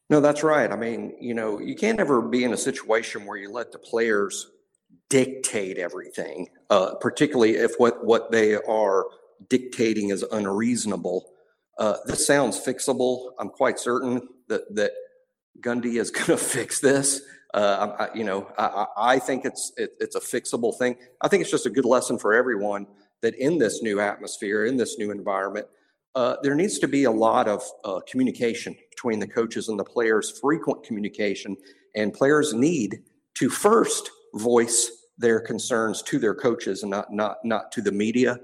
No, 0.09 0.19
that's 0.19 0.43
right. 0.43 0.71
I 0.71 0.75
mean, 0.75 1.15
you 1.19 1.33
know, 1.33 1.59
you 1.59 1.75
can't 1.75 1.99
ever 1.99 2.21
be 2.21 2.43
in 2.43 2.53
a 2.53 2.57
situation 2.57 3.25
where 3.25 3.37
you 3.37 3.51
let 3.51 3.71
the 3.71 3.79
players 3.79 4.51
dictate 5.09 5.77
everything, 5.77 6.49
uh, 6.69 6.95
particularly 6.95 7.55
if 7.55 7.71
what, 7.77 8.05
what 8.05 8.31
they 8.31 8.55
are 8.55 9.05
dictating 9.49 10.09
is 10.09 10.23
unreasonable. 10.23 11.31
Uh, 11.79 11.97
this 12.05 12.27
sounds 12.27 12.59
fixable. 12.59 13.31
I'm 13.39 13.49
quite 13.49 13.79
certain 13.79 14.27
that, 14.49 14.75
that 14.75 14.91
Gundy 15.59 15.99
is 15.99 16.11
going 16.11 16.25
to 16.25 16.37
fix 16.37 16.79
this. 16.79 17.21
Uh, 17.53 17.95
I, 17.99 18.15
you 18.15 18.23
know, 18.23 18.51
I, 18.57 18.85
I 18.97 19.19
think 19.19 19.45
it's 19.45 19.71
it, 19.77 19.91
it's 19.99 20.15
a 20.15 20.19
fixable 20.19 20.77
thing. 20.77 20.95
I 21.21 21.27
think 21.27 21.41
it's 21.41 21.51
just 21.51 21.67
a 21.67 21.69
good 21.69 21.85
lesson 21.85 22.17
for 22.17 22.33
everyone 22.33 22.87
that 23.21 23.35
in 23.35 23.59
this 23.59 23.83
new 23.83 23.99
atmosphere, 23.99 24.65
in 24.65 24.75
this 24.75 24.97
new 24.97 25.11
environment, 25.11 25.67
uh, 26.15 26.35
there 26.41 26.55
needs 26.55 26.79
to 26.79 26.87
be 26.87 27.03
a 27.03 27.11
lot 27.11 27.47
of 27.47 27.63
uh, 27.85 27.99
communication 28.07 28.75
between 28.89 29.19
the 29.19 29.27
coaches 29.27 29.69
and 29.69 29.79
the 29.79 29.83
players, 29.83 30.39
frequent 30.39 30.83
communication, 30.83 31.55
and 31.95 32.13
players 32.13 32.53
need 32.53 33.03
to 33.35 33.49
first 33.49 34.09
voice 34.35 34.91
their 35.17 35.39
concerns 35.39 36.01
to 36.01 36.17
their 36.19 36.35
coaches 36.35 36.81
and 36.81 36.89
not 36.89 37.13
not 37.13 37.37
not 37.43 37.71
to 37.71 37.81
the 37.81 37.91
media, 37.91 38.39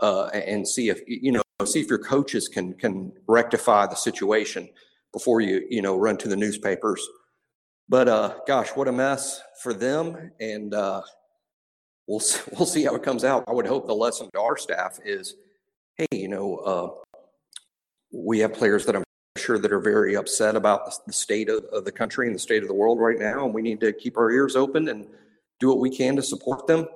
uh, 0.00 0.26
and 0.26 0.66
see 0.66 0.88
if 0.88 1.00
you 1.06 1.32
know 1.32 1.42
see 1.66 1.80
if 1.80 1.88
your 1.88 1.98
coaches 1.98 2.48
can 2.48 2.74
can 2.74 3.12
rectify 3.26 3.86
the 3.86 3.94
situation 3.94 4.68
before 5.14 5.40
you 5.40 5.66
you 5.70 5.80
know 5.80 5.96
run 5.96 6.18
to 6.18 6.28
the 6.28 6.36
newspapers 6.36 7.08
but 7.88 8.08
uh, 8.08 8.34
gosh, 8.46 8.70
what 8.70 8.88
a 8.88 8.92
mess 8.92 9.42
for 9.62 9.74
them, 9.74 10.30
and 10.40 10.72
uh, 10.72 11.02
we'll 12.06 12.22
we'll 12.52 12.66
see 12.66 12.84
how 12.84 12.94
it 12.94 13.02
comes 13.02 13.24
out. 13.24 13.44
I 13.48 13.52
would 13.52 13.66
hope 13.66 13.86
the 13.86 13.94
lesson 13.94 14.30
to 14.32 14.40
our 14.40 14.56
staff 14.56 14.98
is, 15.04 15.34
hey, 15.96 16.06
you 16.12 16.28
know, 16.28 16.56
uh, 16.56 17.18
we 18.12 18.38
have 18.38 18.52
players 18.52 18.86
that 18.86 18.96
I'm 18.96 19.04
sure 19.36 19.58
that 19.58 19.72
are 19.72 19.80
very 19.80 20.16
upset 20.16 20.56
about 20.56 21.04
the, 21.06 21.12
state 21.12 21.48
of, 21.48 21.64
of, 21.64 21.84
the 21.84 21.92
country 21.92 22.26
and 22.26 22.34
the 22.34 22.40
state 22.40 22.62
of 22.62 22.68
the 22.68 22.74
world 22.74 23.00
right 23.00 23.18
now, 23.18 23.44
and 23.44 23.52
we 23.52 23.60
need 23.60 23.80
to 23.80 23.92
keep 23.92 24.16
our 24.16 24.30
ears 24.30 24.56
open 24.56 24.88
and 24.88 25.06
do 25.60 25.68
what 25.68 25.80
we 25.80 25.94
can 25.94 26.16
to 26.16 26.22
support 26.22 26.66
them, 26.66 26.86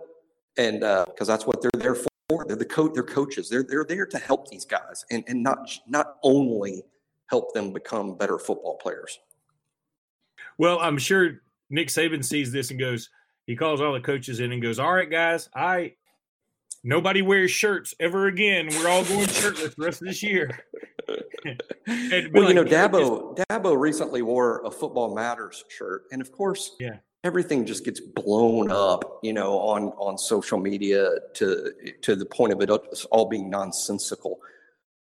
and 0.56 0.80
because 0.80 1.28
uh, 1.28 1.32
that's 1.32 1.46
what 1.46 1.60
they're 1.60 1.70
there 1.74 1.94
for. 1.94 2.08
They're 2.46 2.56
the 2.56 2.64
coach. 2.64 2.92
They're 2.94 3.02
coaches. 3.02 3.48
They're 3.48 3.62
they're 3.62 3.84
there 3.84 4.06
to 4.06 4.18
help 4.18 4.48
these 4.48 4.64
guys, 4.64 5.04
and 5.10 5.22
and 5.28 5.42
not 5.42 5.70
not 5.86 6.16
only 6.22 6.82
help 7.28 7.54
them 7.54 7.72
become 7.72 8.16
better 8.16 8.38
football 8.38 8.76
players. 8.76 9.18
Well, 10.58 10.80
I'm 10.80 10.98
sure 10.98 11.42
Nick 11.70 11.88
Saban 11.88 12.24
sees 12.24 12.52
this 12.52 12.70
and 12.70 12.80
goes, 12.80 13.10
he 13.46 13.56
calls 13.56 13.80
all 13.80 13.92
the 13.92 14.00
coaches 14.00 14.40
in 14.40 14.52
and 14.52 14.60
goes, 14.60 14.78
All 14.78 14.92
right, 14.92 15.10
guys, 15.10 15.48
I 15.54 15.94
nobody 16.84 17.22
wears 17.22 17.50
shirts 17.50 17.94
ever 18.00 18.26
again. 18.26 18.68
We're 18.70 18.88
all 18.88 19.04
going 19.04 19.28
shirtless 19.28 19.74
the 19.74 19.84
rest 19.84 20.02
of 20.02 20.08
this 20.08 20.22
year. 20.22 20.58
well, 21.08 21.56
like, 21.86 22.48
you 22.48 22.54
know, 22.54 22.64
Dabo 22.64 23.36
just, 23.36 23.48
Dabo 23.48 23.78
recently 23.78 24.22
wore 24.22 24.62
a 24.64 24.70
Football 24.70 25.14
Matters 25.14 25.64
shirt, 25.68 26.04
and 26.12 26.20
of 26.20 26.30
course, 26.32 26.76
yeah, 26.78 26.96
everything 27.24 27.64
just 27.64 27.84
gets 27.84 28.00
blown 28.00 28.70
up, 28.70 29.18
you 29.22 29.32
know, 29.32 29.58
on 29.58 29.84
on 29.96 30.18
social 30.18 30.58
media 30.58 31.10
to 31.34 31.72
to 32.02 32.16
the 32.16 32.26
point 32.26 32.52
of 32.52 32.60
it 32.60 32.70
all 33.10 33.28
being 33.28 33.48
nonsensical. 33.48 34.40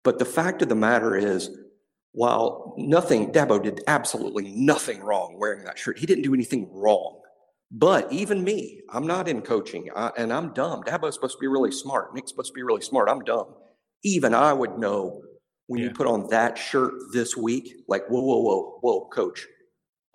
But 0.03 0.19
the 0.19 0.25
fact 0.25 0.61
of 0.61 0.69
the 0.69 0.75
matter 0.75 1.17
is, 1.17 1.57
while 2.17 2.73
nothing, 2.79 3.31
Dabo 3.31 3.61
did 3.61 3.83
absolutely 3.85 4.47
nothing 4.55 5.01
wrong 5.01 5.37
wearing 5.37 5.63
that 5.65 5.77
shirt. 5.77 5.99
He 5.99 6.07
didn't 6.07 6.23
do 6.23 6.33
anything 6.33 6.67
wrong. 6.73 7.21
But 7.69 8.11
even 8.11 8.43
me, 8.43 8.81
I'm 8.89 9.05
not 9.05 9.27
in 9.27 9.43
coaching 9.43 9.91
I, 9.95 10.09
and 10.17 10.33
I'm 10.33 10.51
dumb. 10.51 10.81
Dabo's 10.81 11.13
supposed 11.13 11.35
to 11.35 11.39
be 11.39 11.45
really 11.45 11.71
smart. 11.71 12.15
Nick's 12.15 12.31
supposed 12.31 12.47
to 12.47 12.53
be 12.55 12.63
really 12.63 12.81
smart. 12.81 13.07
I'm 13.07 13.23
dumb. 13.23 13.53
Even 14.03 14.33
I 14.33 14.51
would 14.51 14.79
know 14.79 15.21
when 15.67 15.79
yeah. 15.79 15.89
you 15.89 15.91
put 15.93 16.07
on 16.07 16.27
that 16.31 16.57
shirt 16.57 16.91
this 17.13 17.37
week, 17.37 17.83
like, 17.87 18.07
whoa, 18.07 18.21
whoa, 18.21 18.41
whoa, 18.41 18.79
whoa, 18.81 19.09
coach. 19.09 19.45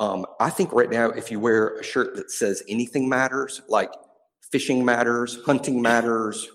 Um, 0.00 0.26
I 0.40 0.50
think 0.50 0.72
right 0.72 0.90
now, 0.90 1.10
if 1.10 1.30
you 1.30 1.38
wear 1.38 1.76
a 1.76 1.84
shirt 1.84 2.16
that 2.16 2.32
says 2.32 2.64
anything 2.68 3.08
matters, 3.08 3.62
like 3.68 3.92
fishing 4.50 4.84
matters, 4.84 5.38
hunting 5.46 5.80
matters, 5.80 6.48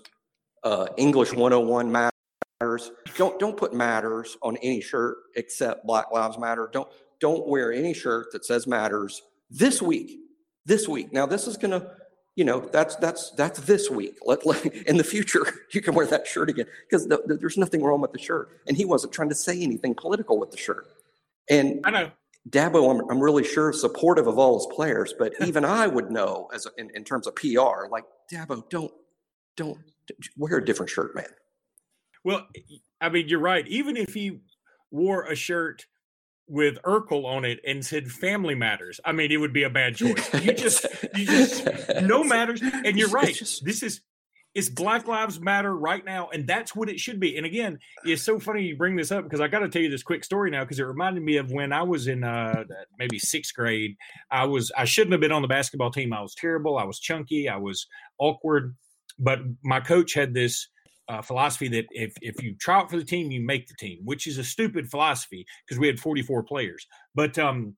uh, 0.62 0.88
English 0.98 1.32
101 1.32 1.90
matters, 1.90 2.17
matters. 2.60 2.90
Don't 3.16 3.38
don't 3.38 3.56
put 3.56 3.72
matters 3.72 4.36
on 4.42 4.56
any 4.58 4.80
shirt 4.80 5.18
except 5.36 5.86
Black 5.86 6.10
Lives 6.12 6.38
Matter. 6.38 6.68
Don't 6.72 6.88
don't 7.20 7.46
wear 7.46 7.72
any 7.72 7.94
shirt 7.94 8.32
that 8.32 8.44
says 8.44 8.66
matters 8.66 9.22
this 9.50 9.80
week. 9.80 10.18
This 10.66 10.88
week. 10.88 11.12
Now 11.12 11.26
this 11.26 11.46
is 11.46 11.56
gonna, 11.56 11.92
you 12.34 12.44
know, 12.44 12.60
that's 12.60 12.96
that's 12.96 13.30
that's 13.30 13.60
this 13.60 13.90
week. 13.90 14.16
Let, 14.24 14.44
let 14.44 14.64
in 14.64 14.96
the 14.96 15.04
future 15.04 15.46
you 15.72 15.80
can 15.80 15.94
wear 15.94 16.06
that 16.06 16.26
shirt 16.26 16.50
again 16.50 16.66
because 16.88 17.06
the, 17.06 17.22
the, 17.26 17.36
there's 17.36 17.56
nothing 17.56 17.82
wrong 17.82 18.00
with 18.00 18.12
the 18.12 18.18
shirt, 18.18 18.48
and 18.66 18.76
he 18.76 18.84
wasn't 18.84 19.12
trying 19.12 19.28
to 19.28 19.34
say 19.34 19.60
anything 19.60 19.94
political 19.94 20.38
with 20.38 20.50
the 20.50 20.56
shirt. 20.56 20.86
And 21.48 21.80
I 21.84 21.90
know 21.90 22.10
Dabo, 22.50 22.90
I'm, 22.90 23.08
I'm 23.10 23.20
really 23.20 23.44
sure 23.44 23.72
supportive 23.72 24.26
of 24.26 24.38
all 24.38 24.58
his 24.58 24.66
players, 24.74 25.14
but 25.16 25.32
even 25.46 25.64
I 25.64 25.86
would 25.86 26.10
know 26.10 26.48
as 26.52 26.66
in, 26.76 26.90
in 26.94 27.04
terms 27.04 27.28
of 27.28 27.36
PR, 27.36 27.86
like 27.90 28.04
Dabo, 28.32 28.68
don't 28.68 28.92
don't 29.56 29.78
wear 30.36 30.56
a 30.56 30.64
different 30.64 30.90
shirt, 30.90 31.14
man. 31.14 31.26
Well, 32.28 32.46
I 33.00 33.08
mean, 33.08 33.26
you're 33.26 33.40
right. 33.40 33.66
Even 33.68 33.96
if 33.96 34.12
he 34.12 34.40
wore 34.90 35.24
a 35.24 35.34
shirt 35.34 35.86
with 36.46 36.76
Urkel 36.82 37.24
on 37.24 37.46
it 37.46 37.58
and 37.66 37.82
said 37.82 38.12
"Family 38.12 38.54
Matters," 38.54 39.00
I 39.02 39.12
mean, 39.12 39.32
it 39.32 39.38
would 39.38 39.54
be 39.54 39.62
a 39.62 39.70
bad 39.70 39.96
choice. 39.96 40.28
You 40.42 40.52
just, 40.52 40.84
you 41.16 41.24
just, 41.24 41.66
no 42.02 42.22
matters. 42.22 42.60
And 42.60 42.98
you're 42.98 43.08
right. 43.08 43.34
This 43.62 43.82
is 43.82 44.02
it's 44.54 44.68
Black 44.68 45.08
Lives 45.08 45.40
Matter 45.40 45.74
right 45.74 46.04
now, 46.04 46.28
and 46.28 46.46
that's 46.46 46.76
what 46.76 46.90
it 46.90 47.00
should 47.00 47.18
be. 47.18 47.38
And 47.38 47.46
again, 47.46 47.78
it's 48.04 48.24
so 48.24 48.38
funny 48.38 48.62
you 48.62 48.76
bring 48.76 48.96
this 48.96 49.10
up 49.10 49.24
because 49.24 49.40
I 49.40 49.48
got 49.48 49.60
to 49.60 49.70
tell 49.70 49.80
you 49.80 49.88
this 49.88 50.02
quick 50.02 50.22
story 50.22 50.50
now 50.50 50.64
because 50.64 50.80
it 50.80 50.84
reminded 50.84 51.22
me 51.22 51.38
of 51.38 51.50
when 51.50 51.72
I 51.72 51.82
was 51.82 52.08
in 52.08 52.24
uh, 52.24 52.64
maybe 52.98 53.18
sixth 53.18 53.54
grade. 53.54 53.96
I 54.30 54.44
was 54.44 54.70
I 54.76 54.84
shouldn't 54.84 55.12
have 55.12 55.22
been 55.22 55.32
on 55.32 55.40
the 55.40 55.48
basketball 55.48 55.92
team. 55.92 56.12
I 56.12 56.20
was 56.20 56.34
terrible. 56.34 56.76
I 56.76 56.84
was 56.84 57.00
chunky. 57.00 57.48
I 57.48 57.56
was 57.56 57.86
awkward. 58.18 58.76
But 59.18 59.38
my 59.64 59.80
coach 59.80 60.12
had 60.12 60.34
this 60.34 60.68
uh, 61.08 61.22
philosophy 61.22 61.68
that 61.68 61.86
if 61.90 62.12
if 62.20 62.42
you 62.42 62.54
try 62.60 62.78
out 62.78 62.90
for 62.90 62.96
the 62.96 63.04
team, 63.04 63.30
you 63.30 63.40
make 63.40 63.66
the 63.66 63.74
team, 63.74 64.00
which 64.04 64.26
is 64.26 64.38
a 64.38 64.44
stupid 64.44 64.90
philosophy 64.90 65.46
because 65.66 65.80
we 65.80 65.86
had 65.86 65.98
44 65.98 66.42
players. 66.42 66.86
But 67.14 67.38
um, 67.38 67.76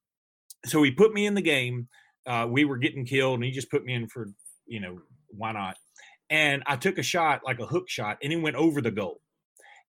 so 0.67 0.83
he 0.83 0.91
put 0.91 1.13
me 1.13 1.27
in 1.27 1.35
the 1.35 1.43
game. 1.43 1.89
Uh, 2.27 2.47
we 2.49 2.65
were 2.65 2.77
getting 2.77 3.07
killed, 3.07 3.37
and 3.37 3.45
he 3.45 3.51
just 3.51 3.71
put 3.71 3.85
me 3.85 3.95
in 3.95 4.09
for 4.09 4.29
you 4.67 4.81
know 4.81 4.99
why 5.29 5.53
not? 5.53 5.77
and 6.31 6.63
I 6.67 6.77
took 6.77 6.97
a 6.99 7.03
shot, 7.03 7.43
like 7.45 7.59
a 7.59 7.67
hook 7.67 7.89
shot, 7.89 8.19
and 8.23 8.33
it 8.33 8.37
went 8.37 8.57
over 8.57 8.81
the 8.81 8.93
goal. 8.93 9.21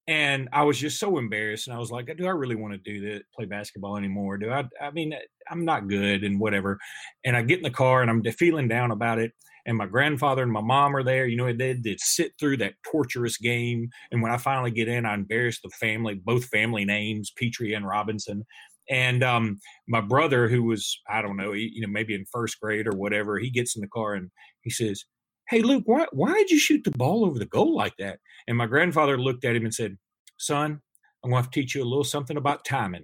And 0.08 0.49
I 0.51 0.63
was 0.63 0.80
just 0.80 0.99
so 0.99 1.19
embarrassed. 1.19 1.67
And 1.67 1.75
I 1.75 1.80
was 1.80 1.91
like, 1.91 2.10
do 2.17 2.25
I 2.25 2.32
really 2.32 2.56
want 2.56 2.73
to 2.73 2.80
do 2.80 3.13
that, 3.13 3.21
play 3.36 3.45
basketball 3.45 3.97
anymore? 3.97 4.38
Do 4.38 4.51
I? 4.51 4.65
I 4.82 4.89
mean, 4.89 5.13
I'm 5.49 5.63
not 5.63 5.88
good 5.88 6.23
and 6.23 6.39
whatever. 6.39 6.80
And 7.23 7.38
I 7.38 7.43
get 7.43 7.60
in 7.60 7.63
the 7.63 7.69
car 7.69 8.01
and 8.01 8.10
I'm 8.10 8.23
feeling 8.34 8.67
down 8.67 8.89
about 8.89 9.19
it. 9.19 9.32
And 9.65 9.78
my 9.78 9.86
grandfather 9.86 10.43
and 10.43 10.52
my 10.52 10.62
mom 10.62 10.95
are 10.95 11.04
there. 11.04 11.26
You 11.28 11.38
know, 11.38 11.52
they 11.54 11.74
did 11.74 12.00
sit 12.00 12.34
through 12.39 12.58
that 12.58 12.74
torturous 12.89 13.38
game. 13.38 13.89
And 14.12 14.21
when 14.21 14.32
I 14.32 14.38
finally 14.38 14.71
get 14.71 14.88
in, 14.88 15.06
I 15.06 15.13
embarrass 15.13 15.60
the 15.62 15.69
family, 15.69 16.15
both 16.15 16.45
family 16.45 16.86
names, 16.86 17.32
Petrie 17.38 17.74
and 17.74 17.88
Robinson. 17.88 18.45
And 18.89 19.24
um, 19.24 19.60
my 19.88 20.02
brother, 20.02 20.47
who 20.47 20.63
was, 20.63 21.00
I 21.08 21.21
don't 21.21 21.38
know, 21.38 21.54
he, 21.54 21.71
you 21.74 21.82
know, 21.82 21.91
maybe 21.91 22.13
in 22.13 22.26
first 22.32 22.60
grade 22.60 22.88
or 22.88 22.97
whatever, 22.97 23.38
he 23.38 23.50
gets 23.50 23.76
in 23.76 23.82
the 23.82 23.88
car 23.88 24.15
and 24.15 24.32
he 24.62 24.69
says, 24.69 25.06
hey 25.52 25.62
luke 25.62 25.84
why, 25.86 26.06
why 26.13 26.34
did 26.34 26.50
you 26.50 26.58
shoot 26.58 26.82
the 26.86 26.91
ball 26.91 27.26
over 27.26 27.38
the 27.38 27.45
goal 27.45 27.76
like 27.76 27.95
that 27.97 28.19
and 28.47 28.58
my 28.58 28.65
grandfather 28.65 29.17
looked 29.17 29.43
at 29.43 29.56
him 29.56 29.65
and 29.65 29.74
said 29.74 29.97
son 30.38 30.80
i'm 31.24 31.30
going 31.30 31.43
to 31.43 31.50
teach 31.50 31.76
you 31.76 31.84
a 31.84 31.86
little 31.86 32.06
something 32.06 32.38
about 32.38 32.63
timing 32.63 33.04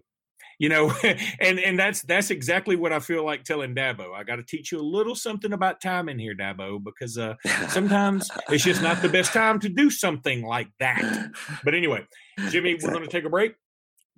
you 0.59 0.69
know 0.69 0.91
and 1.39 1.59
and 1.59 1.77
that's 1.79 2.01
that's 2.03 2.31
exactly 2.31 2.75
what 2.75 2.91
i 2.91 2.99
feel 2.99 3.23
like 3.25 3.43
telling 3.43 3.75
dabo 3.75 4.13
i 4.13 4.23
got 4.23 4.37
to 4.37 4.43
teach 4.43 4.71
you 4.71 4.79
a 4.79 4.81
little 4.81 5.15
something 5.15 5.53
about 5.53 5.81
timing 5.81 6.19
here 6.19 6.35
dabo 6.35 6.83
because 6.83 7.17
uh, 7.17 7.35
sometimes 7.69 8.29
it's 8.49 8.63
just 8.63 8.81
not 8.81 9.01
the 9.01 9.09
best 9.09 9.33
time 9.33 9.59
to 9.59 9.69
do 9.69 9.89
something 9.89 10.43
like 10.43 10.69
that 10.79 11.31
but 11.63 11.73
anyway 11.73 12.05
jimmy 12.49 12.71
exactly. 12.71 12.87
we're 12.87 12.99
going 12.99 13.09
to 13.09 13.17
take 13.17 13.25
a 13.25 13.29
break 13.29 13.55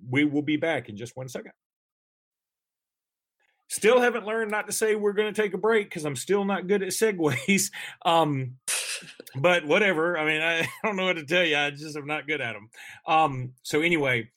we 0.08 0.24
will 0.24 0.42
be 0.42 0.56
back 0.56 0.88
in 0.88 0.96
just 0.96 1.16
one 1.16 1.28
second 1.28 1.52
Still 3.70 4.00
haven't 4.00 4.26
learned 4.26 4.50
not 4.50 4.66
to 4.66 4.72
say 4.72 4.96
we're 4.96 5.12
going 5.12 5.32
to 5.32 5.42
take 5.42 5.54
a 5.54 5.58
break 5.58 5.88
because 5.88 6.04
I'm 6.04 6.16
still 6.16 6.44
not 6.44 6.66
good 6.66 6.82
at 6.82 6.88
segues. 6.88 7.70
Um, 8.04 8.56
but 9.36 9.64
whatever. 9.64 10.18
I 10.18 10.24
mean, 10.24 10.42
I, 10.42 10.60
I, 10.60 10.68
don't 10.82 10.96
know 10.96 11.04
what 11.04 11.16
to 11.16 11.24
tell 11.24 11.44
you. 11.44 11.56
I 11.56 11.70
just 11.70 11.96
am 11.96 12.06
not 12.06 12.26
good 12.26 12.40
at 12.40 12.54
them. 12.54 12.68
Um, 13.06 13.52
so 13.62 13.80
anyway, 13.80 14.28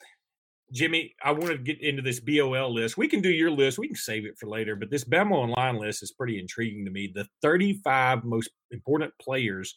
Jimmy, 0.73 1.15
I 1.23 1.31
want 1.31 1.51
to 1.51 1.57
get 1.57 1.81
into 1.81 2.01
this 2.01 2.19
BOL 2.19 2.73
list. 2.73 2.97
We 2.97 3.07
can 3.07 3.21
do 3.21 3.29
your 3.29 3.51
list. 3.51 3.77
We 3.77 3.87
can 3.87 3.95
save 3.95 4.25
it 4.25 4.39
for 4.39 4.49
later. 4.49 4.75
But 4.75 4.89
this 4.89 5.05
Bama 5.05 5.33
Online 5.33 5.77
list 5.77 6.01
is 6.01 6.11
pretty 6.11 6.39
intriguing 6.39 6.83
to 6.85 6.91
me. 6.91 7.11
The 7.13 7.27
35 7.43 8.23
most 8.23 8.49
important 8.71 9.13
players 9.21 9.75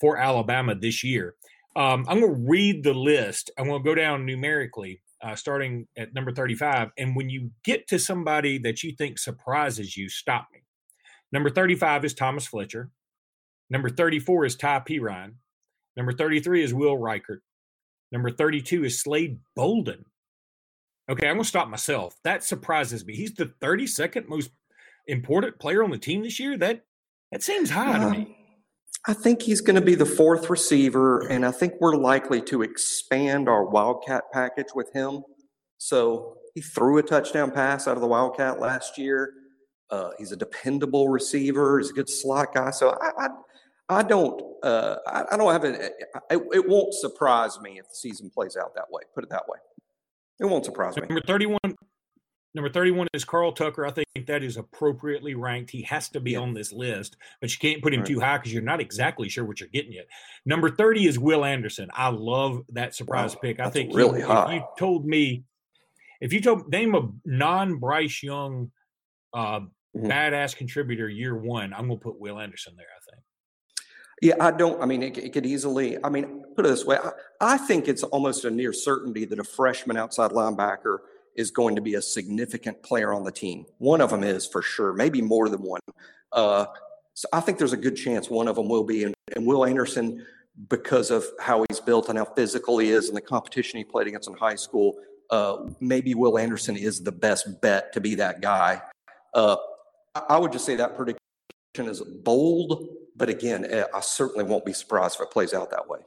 for 0.00 0.18
Alabama 0.18 0.74
this 0.74 1.04
year. 1.04 1.36
Um, 1.76 2.04
I'm 2.08 2.20
going 2.20 2.34
to 2.34 2.48
read 2.48 2.82
the 2.82 2.94
list. 2.94 3.50
I'm 3.56 3.66
going 3.66 3.82
to 3.82 3.88
go 3.88 3.94
down 3.94 4.26
numerically 4.26 5.00
uh, 5.22 5.34
starting 5.34 5.86
at 5.96 6.14
number 6.14 6.32
35. 6.32 6.90
And 6.98 7.14
when 7.14 7.30
you 7.30 7.50
get 7.64 7.86
to 7.88 7.98
somebody 7.98 8.58
that 8.58 8.82
you 8.82 8.94
think 8.96 9.18
surprises 9.18 9.96
you, 9.96 10.08
stop 10.08 10.48
me. 10.52 10.60
Number 11.32 11.50
35 11.50 12.04
is 12.04 12.14
Thomas 12.14 12.46
Fletcher. 12.46 12.90
Number 13.70 13.88
34 13.88 14.44
is 14.44 14.56
Ty 14.56 14.82
Perine. 14.88 15.34
Number 15.96 16.12
33 16.12 16.62
is 16.62 16.74
Will 16.74 16.96
Reichard. 16.96 17.38
Number 18.12 18.30
32 18.30 18.84
is 18.84 19.00
Slade 19.00 19.38
Bolden. 19.54 20.04
Okay, 21.08 21.28
I'm 21.28 21.34
going 21.34 21.44
to 21.44 21.48
stop 21.48 21.68
myself. 21.68 22.16
That 22.24 22.42
surprises 22.42 23.04
me. 23.06 23.14
He's 23.14 23.34
the 23.34 23.52
32nd 23.62 24.28
most 24.28 24.50
important 25.06 25.58
player 25.58 25.84
on 25.84 25.90
the 25.90 25.98
team 25.98 26.22
this 26.22 26.40
year. 26.40 26.58
That 26.58 26.84
that 27.30 27.42
seems 27.42 27.70
high 27.70 27.98
uh, 27.98 28.04
to 28.04 28.18
me. 28.18 28.36
I 29.06 29.12
think 29.12 29.42
he's 29.42 29.60
going 29.60 29.76
to 29.76 29.82
be 29.82 29.94
the 29.94 30.06
fourth 30.06 30.50
receiver, 30.50 31.20
and 31.28 31.46
I 31.46 31.52
think 31.52 31.74
we're 31.80 31.96
likely 31.96 32.42
to 32.42 32.62
expand 32.62 33.48
our 33.48 33.64
Wildcat 33.64 34.24
package 34.32 34.68
with 34.74 34.92
him. 34.92 35.22
So 35.78 36.38
he 36.54 36.60
threw 36.60 36.98
a 36.98 37.02
touchdown 37.02 37.52
pass 37.52 37.86
out 37.86 37.96
of 37.96 38.00
the 38.00 38.08
Wildcat 38.08 38.58
last 38.58 38.98
year. 38.98 39.32
Uh, 39.90 40.10
he's 40.18 40.32
a 40.32 40.36
dependable 40.36 41.08
receiver. 41.08 41.78
He's 41.78 41.90
a 41.90 41.92
good 41.92 42.08
slot 42.08 42.52
guy. 42.52 42.70
So 42.70 42.98
I, 43.00 43.26
I, 43.26 43.28
I 44.00 44.02
don't, 44.02 44.42
uh, 44.64 44.96
I, 45.06 45.24
I, 45.30 45.36
don't 45.36 45.52
have 45.52 45.62
an. 45.62 45.74
It, 45.76 46.42
it 46.52 46.68
won't 46.68 46.92
surprise 46.92 47.60
me 47.60 47.78
if 47.78 47.88
the 47.88 47.94
season 47.94 48.28
plays 48.30 48.56
out 48.56 48.74
that 48.74 48.86
way. 48.90 49.02
Put 49.14 49.22
it 49.22 49.30
that 49.30 49.44
way. 49.48 49.58
It 50.38 50.44
won't 50.44 50.64
surprise 50.64 50.96
me. 50.96 51.02
Number 51.08 51.22
thirty-one, 51.26 51.76
Number 52.56 52.70
31 52.70 53.08
is 53.12 53.22
Carl 53.22 53.52
Tucker. 53.52 53.84
I 53.84 53.90
think 53.90 54.06
that 54.26 54.42
is 54.42 54.56
appropriately 54.56 55.34
ranked. 55.34 55.70
He 55.70 55.82
has 55.82 56.08
to 56.08 56.20
be 56.20 56.32
yeah. 56.32 56.38
on 56.38 56.54
this 56.54 56.72
list, 56.72 57.18
but 57.38 57.52
you 57.52 57.58
can't 57.58 57.82
put 57.82 57.92
him 57.92 58.00
right. 58.00 58.06
too 58.06 58.18
high 58.18 58.38
because 58.38 58.50
you're 58.50 58.62
not 58.62 58.80
exactly 58.80 59.28
sure 59.28 59.44
what 59.44 59.60
you're 59.60 59.68
getting 59.68 59.92
yet. 59.92 60.06
Number 60.46 60.70
30 60.70 61.06
is 61.06 61.18
Will 61.18 61.44
Anderson. 61.44 61.90
I 61.92 62.08
love 62.08 62.62
that 62.70 62.94
surprise 62.94 63.34
wow, 63.34 63.40
pick. 63.42 63.60
I 63.60 63.68
think 63.68 63.94
really 63.94 64.22
he, 64.22 64.26
high. 64.26 64.54
You 64.54 64.64
told 64.78 65.04
me, 65.04 65.44
if 66.22 66.32
you 66.32 66.40
told 66.40 66.70
name 66.70 66.94
a 66.94 67.10
non 67.26 67.76
Bryce 67.76 68.22
Young 68.22 68.70
uh, 69.34 69.60
mm-hmm. 69.60 70.06
badass 70.06 70.56
contributor 70.56 71.10
year 71.10 71.36
one, 71.36 71.74
I'm 71.74 71.88
going 71.88 71.98
to 71.98 72.02
put 72.02 72.18
Will 72.18 72.40
Anderson 72.40 72.72
there. 72.74 72.86
Yeah, 74.22 74.34
I 74.40 74.50
don't. 74.50 74.80
I 74.82 74.86
mean, 74.86 75.02
it, 75.02 75.18
it, 75.18 75.32
could 75.32 75.44
easily. 75.44 76.02
I 76.02 76.08
mean, 76.08 76.44
put 76.54 76.64
it 76.64 76.70
this 76.70 76.84
way: 76.84 76.96
I, 76.96 77.10
I, 77.40 77.58
think 77.58 77.86
it's 77.86 78.02
almost 78.02 78.44
a 78.46 78.50
near 78.50 78.72
certainty 78.72 79.26
that 79.26 79.38
a 79.38 79.44
freshman 79.44 79.98
outside 79.98 80.30
linebacker 80.30 80.98
is 81.34 81.50
going 81.50 81.76
to 81.76 81.82
be 81.82 81.94
a 81.94 82.02
significant 82.02 82.82
player 82.82 83.12
on 83.12 83.24
the 83.24 83.30
team. 83.30 83.66
One 83.78 84.00
of 84.00 84.10
them 84.10 84.24
is 84.24 84.46
for 84.46 84.62
sure, 84.62 84.94
maybe 84.94 85.20
more 85.20 85.50
than 85.50 85.62
one. 85.62 85.80
Uh, 86.32 86.66
so 87.12 87.28
I 87.32 87.40
think 87.40 87.58
there's 87.58 87.74
a 87.74 87.78
good 87.78 87.96
chance 87.96 88.28
one 88.28 88.48
of 88.48 88.56
them 88.56 88.68
will 88.68 88.84
be. 88.84 89.04
And, 89.04 89.14
and, 89.34 89.46
Will 89.46 89.64
Anderson, 89.64 90.24
because 90.68 91.10
of 91.10 91.24
how 91.40 91.64
he's 91.68 91.80
built 91.80 92.08
and 92.08 92.18
how 92.18 92.24
physical 92.24 92.78
he 92.78 92.90
is 92.90 93.08
and 93.08 93.16
the 93.16 93.22
competition 93.22 93.78
he 93.78 93.84
played 93.84 94.06
against 94.06 94.28
in 94.28 94.34
high 94.34 94.54
school, 94.54 94.96
uh, 95.30 95.66
maybe 95.80 96.14
Will 96.14 96.38
Anderson 96.38 96.76
is 96.76 97.02
the 97.02 97.12
best 97.12 97.60
bet 97.60 97.92
to 97.92 98.00
be 98.00 98.14
that 98.14 98.40
guy. 98.40 98.80
Uh, 99.34 99.56
I 100.28 100.38
would 100.38 100.52
just 100.52 100.64
say 100.64 100.76
that 100.76 100.96
prediction 100.96 101.20
is 101.78 102.00
bold, 102.00 102.86
but 103.16 103.28
again, 103.28 103.64
eh, 103.64 103.84
I 103.94 104.00
certainly 104.00 104.44
won't 104.44 104.64
be 104.64 104.72
surprised 104.72 105.16
if 105.16 105.22
it 105.22 105.30
plays 105.30 105.54
out 105.54 105.70
that 105.70 105.88
way. 105.88 106.00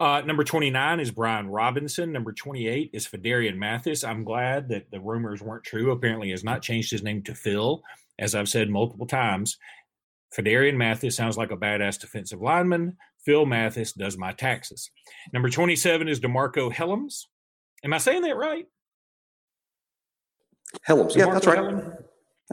Uh, 0.00 0.20
number 0.22 0.42
29 0.42 0.98
is 0.98 1.12
Brian 1.12 1.48
Robinson. 1.48 2.10
Number 2.10 2.32
28 2.32 2.90
is 2.92 3.06
Phidarian 3.06 3.56
Mathis. 3.56 4.02
I'm 4.02 4.24
glad 4.24 4.68
that 4.70 4.90
the 4.90 4.98
rumors 4.98 5.40
weren't 5.40 5.62
true. 5.62 5.92
Apparently, 5.92 6.28
he 6.28 6.32
has 6.32 6.42
not 6.42 6.62
changed 6.62 6.90
his 6.90 7.04
name 7.04 7.22
to 7.22 7.34
Phil, 7.34 7.80
as 8.18 8.34
I've 8.34 8.48
said 8.48 8.68
multiple 8.68 9.06
times. 9.06 9.58
Phidarian 10.36 10.76
Mathis 10.76 11.14
sounds 11.14 11.36
like 11.36 11.52
a 11.52 11.56
badass 11.56 12.00
defensive 12.00 12.40
lineman. 12.40 12.96
Phil 13.24 13.46
Mathis 13.46 13.92
does 13.92 14.18
my 14.18 14.32
taxes. 14.32 14.90
Number 15.32 15.48
27 15.48 16.08
is 16.08 16.18
DeMarco 16.18 16.72
Hellams. 16.72 17.26
Am 17.84 17.92
I 17.92 17.98
saying 17.98 18.22
that 18.22 18.36
right? 18.36 18.66
Hellams. 20.88 21.14
Yeah, 21.14 21.26
that's 21.26 21.46
right. 21.46 21.58
Hellams? 21.58 22.02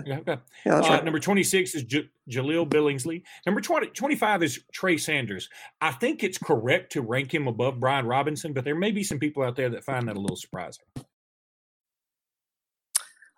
Yeah, 0.06 0.19
okay. 0.19 0.38
Yeah, 0.65 0.75
uh, 0.75 0.82
right. 0.82 1.04
Number 1.04 1.19
26 1.19 1.75
is 1.75 1.84
J- 1.84 2.10
Jahleel 2.30 2.67
Billingsley. 2.69 3.23
Number 3.45 3.62
20, 3.62 3.88
25 3.88 4.43
is 4.43 4.60
Trey 4.71 4.97
Sanders. 4.97 5.49
I 5.82 5.91
think 5.91 6.23
it's 6.23 6.38
correct 6.38 6.93
to 6.93 7.02
rank 7.02 7.34
him 7.34 7.47
above 7.47 7.80
Brian 7.80 8.06
Robinson, 8.06 8.54
but 8.54 8.63
there 8.63 8.75
may 8.75 8.91
be 8.91 9.04
some 9.04 9.19
people 9.19 9.43
out 9.43 9.56
there 9.56 9.69
that 9.69 9.84
find 9.84 10.08
that 10.08 10.15
a 10.15 10.19
little 10.19 10.38
surprising. 10.38 10.86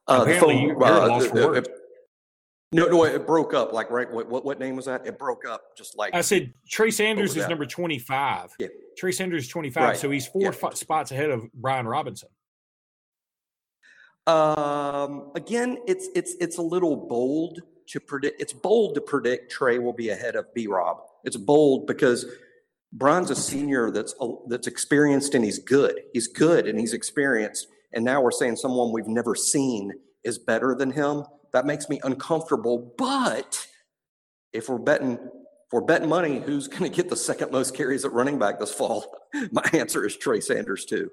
Uh, 0.08 0.22
Apparently, 0.22 0.56
phone, 0.56 0.68
you're, 0.68 0.84
uh, 0.84 1.08
lost 1.08 1.34
the, 1.34 1.52
the, 1.52 1.66
no, 2.74 2.88
no, 2.88 3.04
it 3.04 3.28
broke 3.28 3.54
up. 3.54 3.74
Like, 3.74 3.92
right? 3.92 4.10
What, 4.10 4.30
what, 4.30 4.46
what 4.46 4.60
name 4.60 4.76
was 4.76 4.86
that? 4.86 5.06
It 5.06 5.20
broke 5.20 5.46
up 5.46 5.62
just 5.78 5.98
like 5.98 6.14
I 6.16 6.22
said. 6.22 6.54
Trey 6.70 6.92
Sanders 6.92 7.32
is 7.32 7.44
that? 7.44 7.50
number 7.50 7.66
twenty-five. 7.66 8.52
Yeah. 8.60 8.68
Trey 8.98 9.12
Sanders 9.12 9.44
is 9.44 9.50
twenty-five, 9.50 9.84
right. 9.84 9.98
so 9.98 10.10
he's 10.10 10.28
four 10.28 10.44
yeah. 10.44 10.52
f- 10.64 10.76
spots 10.76 11.12
ahead 11.12 11.30
of 11.30 11.52
Brian 11.54 11.88
Robinson. 11.88 12.30
Um, 14.28 15.32
again, 15.36 15.80
it's 15.88 16.10
it's 16.16 16.36
it's 16.40 16.58
a 16.58 16.62
little 16.62 16.96
bold 16.96 17.62
to 17.88 18.00
predict. 18.00 18.42
It's 18.42 18.54
bold 18.54 18.96
to 18.96 19.02
predict 19.02 19.52
Trey 19.52 19.80
will 19.80 19.94
be 19.94 20.10
ahead 20.10 20.36
of 20.36 20.54
B 20.54 20.68
Rob. 20.68 21.02
It's 21.24 21.38
bold 21.38 21.88
because 21.88 22.26
Brian's 22.94 23.32
a 23.32 23.36
senior 23.36 23.92
that's 23.92 24.14
that's 24.48 24.68
experienced 24.68 25.34
and 25.34 25.44
he's 25.44 25.60
good. 25.60 26.02
He's 26.14 26.28
good 26.28 26.68
and 26.68 26.80
he's 26.80 26.94
experienced. 26.94 27.68
And 27.94 28.06
now 28.06 28.22
we're 28.22 28.32
saying 28.32 28.58
someone 28.58 28.92
we've 28.92 29.08
never 29.08 29.36
seen 29.36 29.92
is 30.24 30.38
better 30.38 30.76
than 30.76 30.92
him. 30.92 31.24
That 31.52 31.66
makes 31.66 31.90
me 31.90 32.00
uncomfortable. 32.04 32.94
But 32.98 33.68
if 34.54 34.70
we're 34.70 34.78
betting 34.78 35.20
for 35.70 35.82
betting 35.82 36.10
money, 36.10 36.40
who's 36.40 36.68
going 36.68 36.84
to 36.84 36.90
get 36.90 37.10
the 37.10 37.16
second 37.16 37.52
most 37.52 37.76
carries 37.76 38.06
at 38.06 38.12
running 38.12 38.38
back 38.38 38.60
this 38.60 38.74
fall? 38.74 39.18
My 39.52 39.64
answer 39.74 40.06
is 40.06 40.16
Trey 40.16 40.42
Sanders, 40.42 40.86
too. 40.86 41.10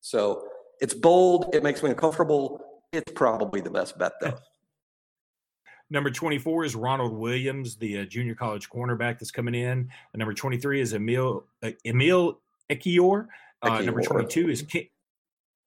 So 0.00 0.46
it's 0.82 0.92
bold. 0.92 1.54
It 1.54 1.62
makes 1.62 1.82
me 1.82 1.90
uncomfortable. 1.90 2.60
It's 2.92 3.10
probably 3.12 3.62
the 3.62 3.70
best 3.70 3.96
bet, 3.96 4.12
though. 4.20 4.36
Number 5.90 6.10
24 6.10 6.64
is 6.64 6.74
Ronald 6.74 7.12
Williams, 7.12 7.76
the 7.76 7.98
uh, 7.98 8.04
junior 8.04 8.34
college 8.34 8.68
cornerback 8.68 9.18
that's 9.18 9.30
coming 9.30 9.54
in. 9.54 9.70
And 9.78 9.90
number 10.18 10.32
23 10.32 10.80
is 10.80 10.94
Emil 10.94 11.44
uh, 11.62 11.70
Emil 11.84 12.40
Ekiyor. 12.70 13.26
Uh, 13.60 13.80
number 13.82 14.00
22 14.00 14.48
is 14.48 14.62
King, 14.62 14.88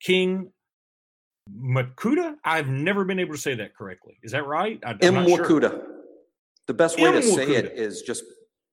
King 0.02 0.52
Makuta. 1.56 2.38
I've 2.44 2.68
never 2.68 3.06
been 3.06 3.20
able 3.20 3.36
to 3.36 3.40
say 3.40 3.54
that 3.54 3.76
correctly. 3.76 4.18
Is 4.24 4.32
that 4.32 4.48
right? 4.48 4.80
I, 4.84 4.94
Mwikuta. 4.96 5.70
Sure. 5.70 5.88
The 6.66 6.74
best 6.74 7.00
way 7.00 7.12
to 7.12 7.22
say 7.22 7.54
it 7.54 7.74
is 7.76 8.02
just 8.02 8.24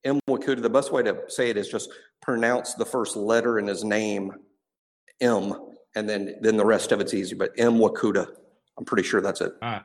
Mwikuta. 0.07 0.63
The 0.63 0.71
best 0.71 0.91
way 0.91 1.03
to 1.03 1.19
say 1.29 1.51
it 1.51 1.59
is 1.59 1.69
just 1.69 1.91
pronounce 2.23 2.73
the 2.73 2.87
first 2.87 3.15
letter 3.15 3.59
in 3.59 3.67
his 3.67 3.85
name, 3.85 4.33
M, 5.21 5.53
and 5.95 6.09
then 6.09 6.37
then 6.41 6.57
the 6.57 6.65
rest 6.65 6.93
of 6.93 7.01
it's 7.01 7.15
easy. 7.15 7.35
But 7.35 7.57
Mwikuta. 7.57 8.29
I'm 8.79 8.85
pretty 8.85 9.07
sure 9.07 9.21
that's 9.21 9.41
it. 9.41 9.53
Ah, 9.61 9.85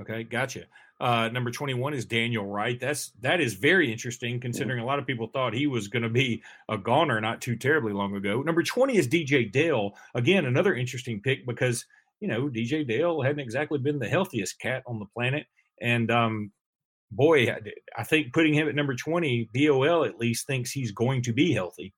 okay, 0.00 0.22
gotcha. 0.22 0.64
Uh, 0.98 1.28
number 1.28 1.50
21 1.50 1.92
is 1.92 2.06
Daniel 2.06 2.46
Wright. 2.46 2.80
That's 2.80 3.10
that 3.20 3.40
is 3.40 3.54
very 3.54 3.92
interesting 3.92 4.40
considering 4.40 4.80
a 4.80 4.86
lot 4.86 4.98
of 4.98 5.06
people 5.06 5.26
thought 5.26 5.52
he 5.52 5.66
was 5.66 5.88
going 5.88 6.04
to 6.04 6.08
be 6.08 6.42
a 6.70 6.78
goner 6.78 7.20
not 7.20 7.42
too 7.42 7.56
terribly 7.56 7.92
long 7.92 8.16
ago. 8.16 8.40
Number 8.42 8.62
20 8.62 8.96
is 8.96 9.06
DJ 9.06 9.50
Dale. 9.50 9.94
Again, 10.14 10.46
another 10.46 10.74
interesting 10.74 11.20
pick 11.20 11.46
because 11.46 11.84
you 12.20 12.28
know 12.28 12.48
DJ 12.48 12.86
Dale 12.86 13.20
hadn't 13.20 13.40
exactly 13.40 13.78
been 13.78 13.98
the 13.98 14.08
healthiest 14.08 14.58
cat 14.58 14.82
on 14.86 14.98
the 14.98 15.06
planet, 15.06 15.46
and 15.82 16.10
um, 16.10 16.52
boy, 17.10 17.54
I 17.96 18.04
think 18.04 18.32
putting 18.32 18.54
him 18.54 18.68
at 18.68 18.74
number 18.74 18.94
20, 18.94 19.50
BOL 19.54 20.04
at 20.04 20.18
least 20.18 20.46
thinks 20.46 20.70
he's 20.70 20.92
going 20.92 21.22
to 21.22 21.32
be 21.32 21.52
healthy. 21.52 21.92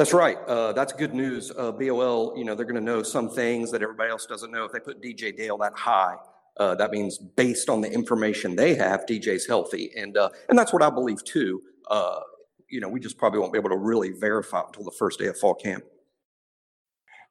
That's 0.00 0.14
right. 0.14 0.38
Uh, 0.46 0.72
that's 0.72 0.94
good 0.94 1.12
news. 1.12 1.52
Uh, 1.54 1.72
BOL, 1.72 2.32
you 2.34 2.42
know, 2.42 2.54
they're 2.54 2.64
going 2.64 2.74
to 2.74 2.80
know 2.80 3.02
some 3.02 3.28
things 3.28 3.70
that 3.70 3.82
everybody 3.82 4.10
else 4.10 4.24
doesn't 4.24 4.50
know. 4.50 4.64
If 4.64 4.72
they 4.72 4.80
put 4.80 5.02
DJ 5.02 5.36
Dale 5.36 5.58
that 5.58 5.74
high, 5.74 6.16
uh, 6.56 6.74
that 6.76 6.90
means 6.90 7.18
based 7.18 7.68
on 7.68 7.82
the 7.82 7.92
information 7.92 8.56
they 8.56 8.74
have, 8.76 9.04
DJ's 9.04 9.46
healthy, 9.46 9.90
and 9.94 10.16
uh, 10.16 10.30
and 10.48 10.58
that's 10.58 10.72
what 10.72 10.82
I 10.82 10.88
believe 10.88 11.22
too. 11.22 11.60
Uh, 11.90 12.20
you 12.70 12.80
know, 12.80 12.88
we 12.88 12.98
just 12.98 13.18
probably 13.18 13.40
won't 13.40 13.52
be 13.52 13.58
able 13.58 13.68
to 13.68 13.76
really 13.76 14.12
verify 14.12 14.62
until 14.66 14.84
the 14.84 14.90
first 14.90 15.18
day 15.18 15.26
of 15.26 15.36
fall 15.36 15.54
camp. 15.54 15.84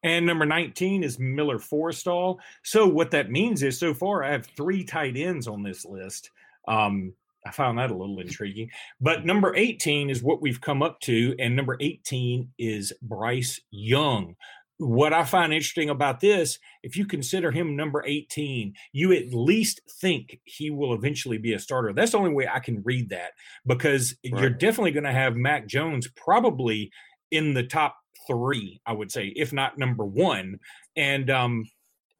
And 0.04 0.24
number 0.24 0.46
19 0.46 1.02
is 1.02 1.18
Miller 1.18 1.58
Forristall. 1.58 2.38
So 2.62 2.86
what 2.86 3.10
that 3.10 3.32
means 3.32 3.64
is 3.64 3.80
so 3.80 3.94
far 3.94 4.22
I 4.22 4.30
have 4.30 4.46
three 4.46 4.84
tight 4.84 5.16
ends 5.16 5.48
on 5.48 5.64
this 5.64 5.84
list. 5.84 6.30
Um, 6.68 7.14
I 7.46 7.50
found 7.50 7.78
that 7.78 7.90
a 7.90 7.96
little 7.96 8.20
intriguing. 8.20 8.70
But 9.00 9.24
number 9.24 9.54
18 9.54 10.10
is 10.10 10.22
what 10.22 10.42
we've 10.42 10.60
come 10.60 10.82
up 10.82 11.00
to, 11.00 11.34
and 11.38 11.56
number 11.56 11.76
18 11.80 12.50
is 12.58 12.92
Bryce 13.02 13.60
Young. 13.70 14.36
What 14.78 15.12
I 15.12 15.24
find 15.24 15.52
interesting 15.52 15.90
about 15.90 16.20
this, 16.20 16.58
if 16.82 16.96
you 16.96 17.04
consider 17.06 17.50
him 17.50 17.76
number 17.76 18.02
18, 18.06 18.74
you 18.92 19.12
at 19.12 19.32
least 19.34 19.80
think 20.00 20.40
he 20.44 20.70
will 20.70 20.94
eventually 20.94 21.36
be 21.36 21.52
a 21.52 21.58
starter. 21.58 21.92
That's 21.92 22.12
the 22.12 22.18
only 22.18 22.32
way 22.32 22.48
I 22.48 22.60
can 22.60 22.82
read 22.82 23.10
that 23.10 23.32
because 23.66 24.14
right. 24.24 24.40
you're 24.40 24.50
definitely 24.50 24.92
going 24.92 25.04
to 25.04 25.12
have 25.12 25.36
Mac 25.36 25.66
Jones 25.66 26.08
probably 26.16 26.90
in 27.30 27.52
the 27.52 27.62
top 27.62 27.96
three, 28.26 28.80
I 28.86 28.92
would 28.92 29.12
say, 29.12 29.32
if 29.36 29.52
not 29.52 29.78
number 29.78 30.04
one. 30.04 30.58
And 30.96 31.28
um, 31.30 31.64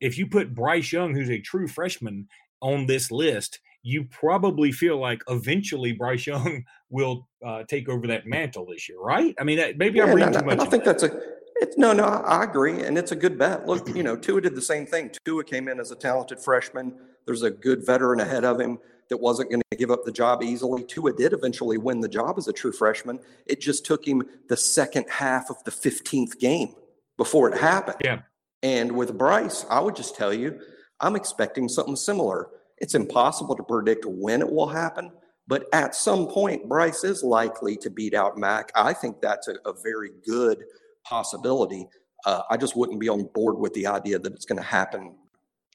if 0.01 0.19
you 0.19 0.27
put 0.27 0.55
Bryce 0.55 0.93
Young, 0.93 1.15
who's 1.15 1.31
a 1.31 1.41
true 1.41 1.67
freshman, 1.67 2.29
on 2.61 2.87
this 2.87 3.11
list, 3.11 3.59
you 3.83 4.05
probably 4.05 4.73
feel 4.73 4.99
like 4.99 5.23
eventually 5.29 5.93
Bryce 5.93 6.27
Young 6.27 6.65
will 6.91 7.29
uh, 7.45 7.63
take 7.65 7.89
over 7.89 8.07
that 8.07 8.27
mantle 8.27 8.67
this 8.67 8.89
year, 8.89 8.99
right? 9.01 9.35
I 9.39 9.45
mean, 9.45 9.59
maybe 9.77 9.99
yeah, 9.99 10.05
I'm 10.05 10.15
reading 10.15 10.33
no, 10.33 10.41
too 10.41 10.47
much. 10.47 10.61
I 10.61 10.67
think 10.67 10.85
that's 10.85 11.03
a. 11.03 11.11
It's, 11.57 11.77
no, 11.77 11.93
no, 11.93 12.05
I 12.05 12.45
agree, 12.45 12.83
and 12.85 12.97
it's 12.97 13.13
a 13.13 13.17
good 13.17 13.39
bet. 13.39 13.67
Look, 13.67 13.95
you 13.95 14.03
know, 14.03 14.17
Tua 14.17 14.41
did 14.41 14.55
the 14.55 14.63
same 14.63 14.87
thing. 14.87 15.11
Tua 15.27 15.45
came 15.45 15.69
in 15.69 15.79
as 15.79 15.91
a 15.91 15.97
talented 15.97 16.41
freshman. 16.41 16.95
There's 17.27 17.43
a 17.43 17.51
good 17.51 17.85
veteran 17.85 18.21
ahead 18.21 18.45
of 18.45 18.59
him 18.59 18.79
that 19.11 19.19
wasn't 19.19 19.51
going 19.51 19.63
to 19.71 19.77
give 19.77 19.91
up 19.91 20.05
the 20.05 20.13
job 20.13 20.43
easily. 20.43 20.85
Tua 20.85 21.13
did 21.13 21.35
eventually 21.35 21.77
win 21.77 22.01
the 22.01 22.09
job 22.09 22.37
as 22.39 22.49
a 22.49 22.53
true 22.53 22.73
freshman. 22.73 23.19
It 23.47 23.61
just 23.61 23.85
took 23.85 24.07
him 24.07 24.23
the 24.49 24.57
second 24.57 25.07
half 25.11 25.51
of 25.51 25.63
the 25.65 25.71
15th 25.71 26.39
game 26.39 26.75
before 27.19 27.51
it 27.51 27.61
happened. 27.61 27.99
Yeah. 28.03 28.21
And 28.63 28.93
with 28.93 29.19
Bryce, 29.19 29.67
I 29.69 29.81
would 29.81 29.97
just 29.97 30.17
tell 30.17 30.33
you, 30.33 30.61
I'm 31.01 31.17
expecting 31.17 31.69
something 31.69 31.97
similar. 31.97 32.49
It's 32.81 32.95
impossible 32.95 33.55
to 33.57 33.63
predict 33.63 34.05
when 34.07 34.41
it 34.41 34.51
will 34.51 34.69
happen, 34.69 35.13
but 35.47 35.67
at 35.73 35.95
some 35.95 36.27
point, 36.29 36.69
Bryce 36.69 37.05
is 37.05 37.23
likely 37.23 37.77
to 37.79 37.91
beat 37.91 38.15
out 38.15 38.39
Mac. 38.39 38.73
I 38.75 38.93
think 38.93 39.21
that's 39.21 39.49
a, 39.49 39.55
a 39.67 39.75
very 39.83 40.11
good 40.27 40.65
possibility. 41.05 41.87
Uh, 42.25 42.43
I 42.51 42.57
just 42.57 42.77
wouldn't 42.77 43.01
be 43.01 43.09
on 43.09 43.29
board 43.35 43.59
with 43.59 43.75
the 43.75 43.87
idea 43.87 44.19
that 44.19 44.33
it's 44.33 44.45
going 44.45 44.61
to 44.61 44.67
happen 44.67 45.15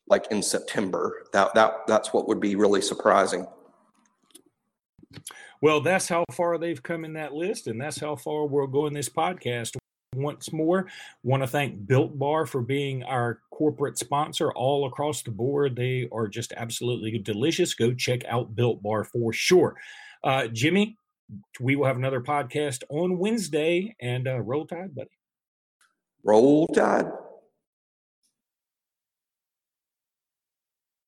like 0.07 0.27
in 0.31 0.41
September. 0.41 1.25
That 1.33 1.53
that 1.55 1.87
that's 1.87 2.13
what 2.13 2.27
would 2.27 2.39
be 2.39 2.55
really 2.55 2.81
surprising. 2.81 3.47
Well, 5.61 5.81
that's 5.81 6.07
how 6.07 6.25
far 6.31 6.57
they've 6.57 6.81
come 6.81 7.05
in 7.05 7.13
that 7.13 7.33
list, 7.33 7.67
and 7.67 7.79
that's 7.79 7.99
how 7.99 8.15
far 8.15 8.45
we'll 8.45 8.67
go 8.67 8.87
in 8.87 8.93
this 8.93 9.09
podcast. 9.09 9.75
Once 10.15 10.53
more, 10.53 10.87
want 11.23 11.43
to 11.43 11.47
thank 11.47 11.87
Built 11.87 12.17
Bar 12.17 12.45
for 12.45 12.61
being 12.61 13.03
our 13.03 13.41
corporate 13.55 13.97
sponsor 13.97 14.51
all 14.51 14.85
across 14.85 15.23
the 15.23 15.31
board. 15.31 15.75
They 15.75 16.09
are 16.11 16.27
just 16.27 16.53
absolutely 16.57 17.17
delicious. 17.19 17.73
Go 17.73 17.93
check 17.93 18.25
out 18.25 18.55
Built 18.55 18.83
Bar 18.83 19.05
for 19.05 19.31
sure. 19.31 19.75
Uh, 20.23 20.47
Jimmy, 20.47 20.97
we 21.59 21.75
will 21.75 21.85
have 21.85 21.95
another 21.95 22.21
podcast 22.21 22.83
on 22.89 23.17
Wednesday, 23.17 23.95
and 24.01 24.27
uh, 24.27 24.41
roll 24.41 24.67
tide, 24.67 24.93
buddy. 24.93 25.09
Roll 26.23 26.67
tide. 26.67 27.05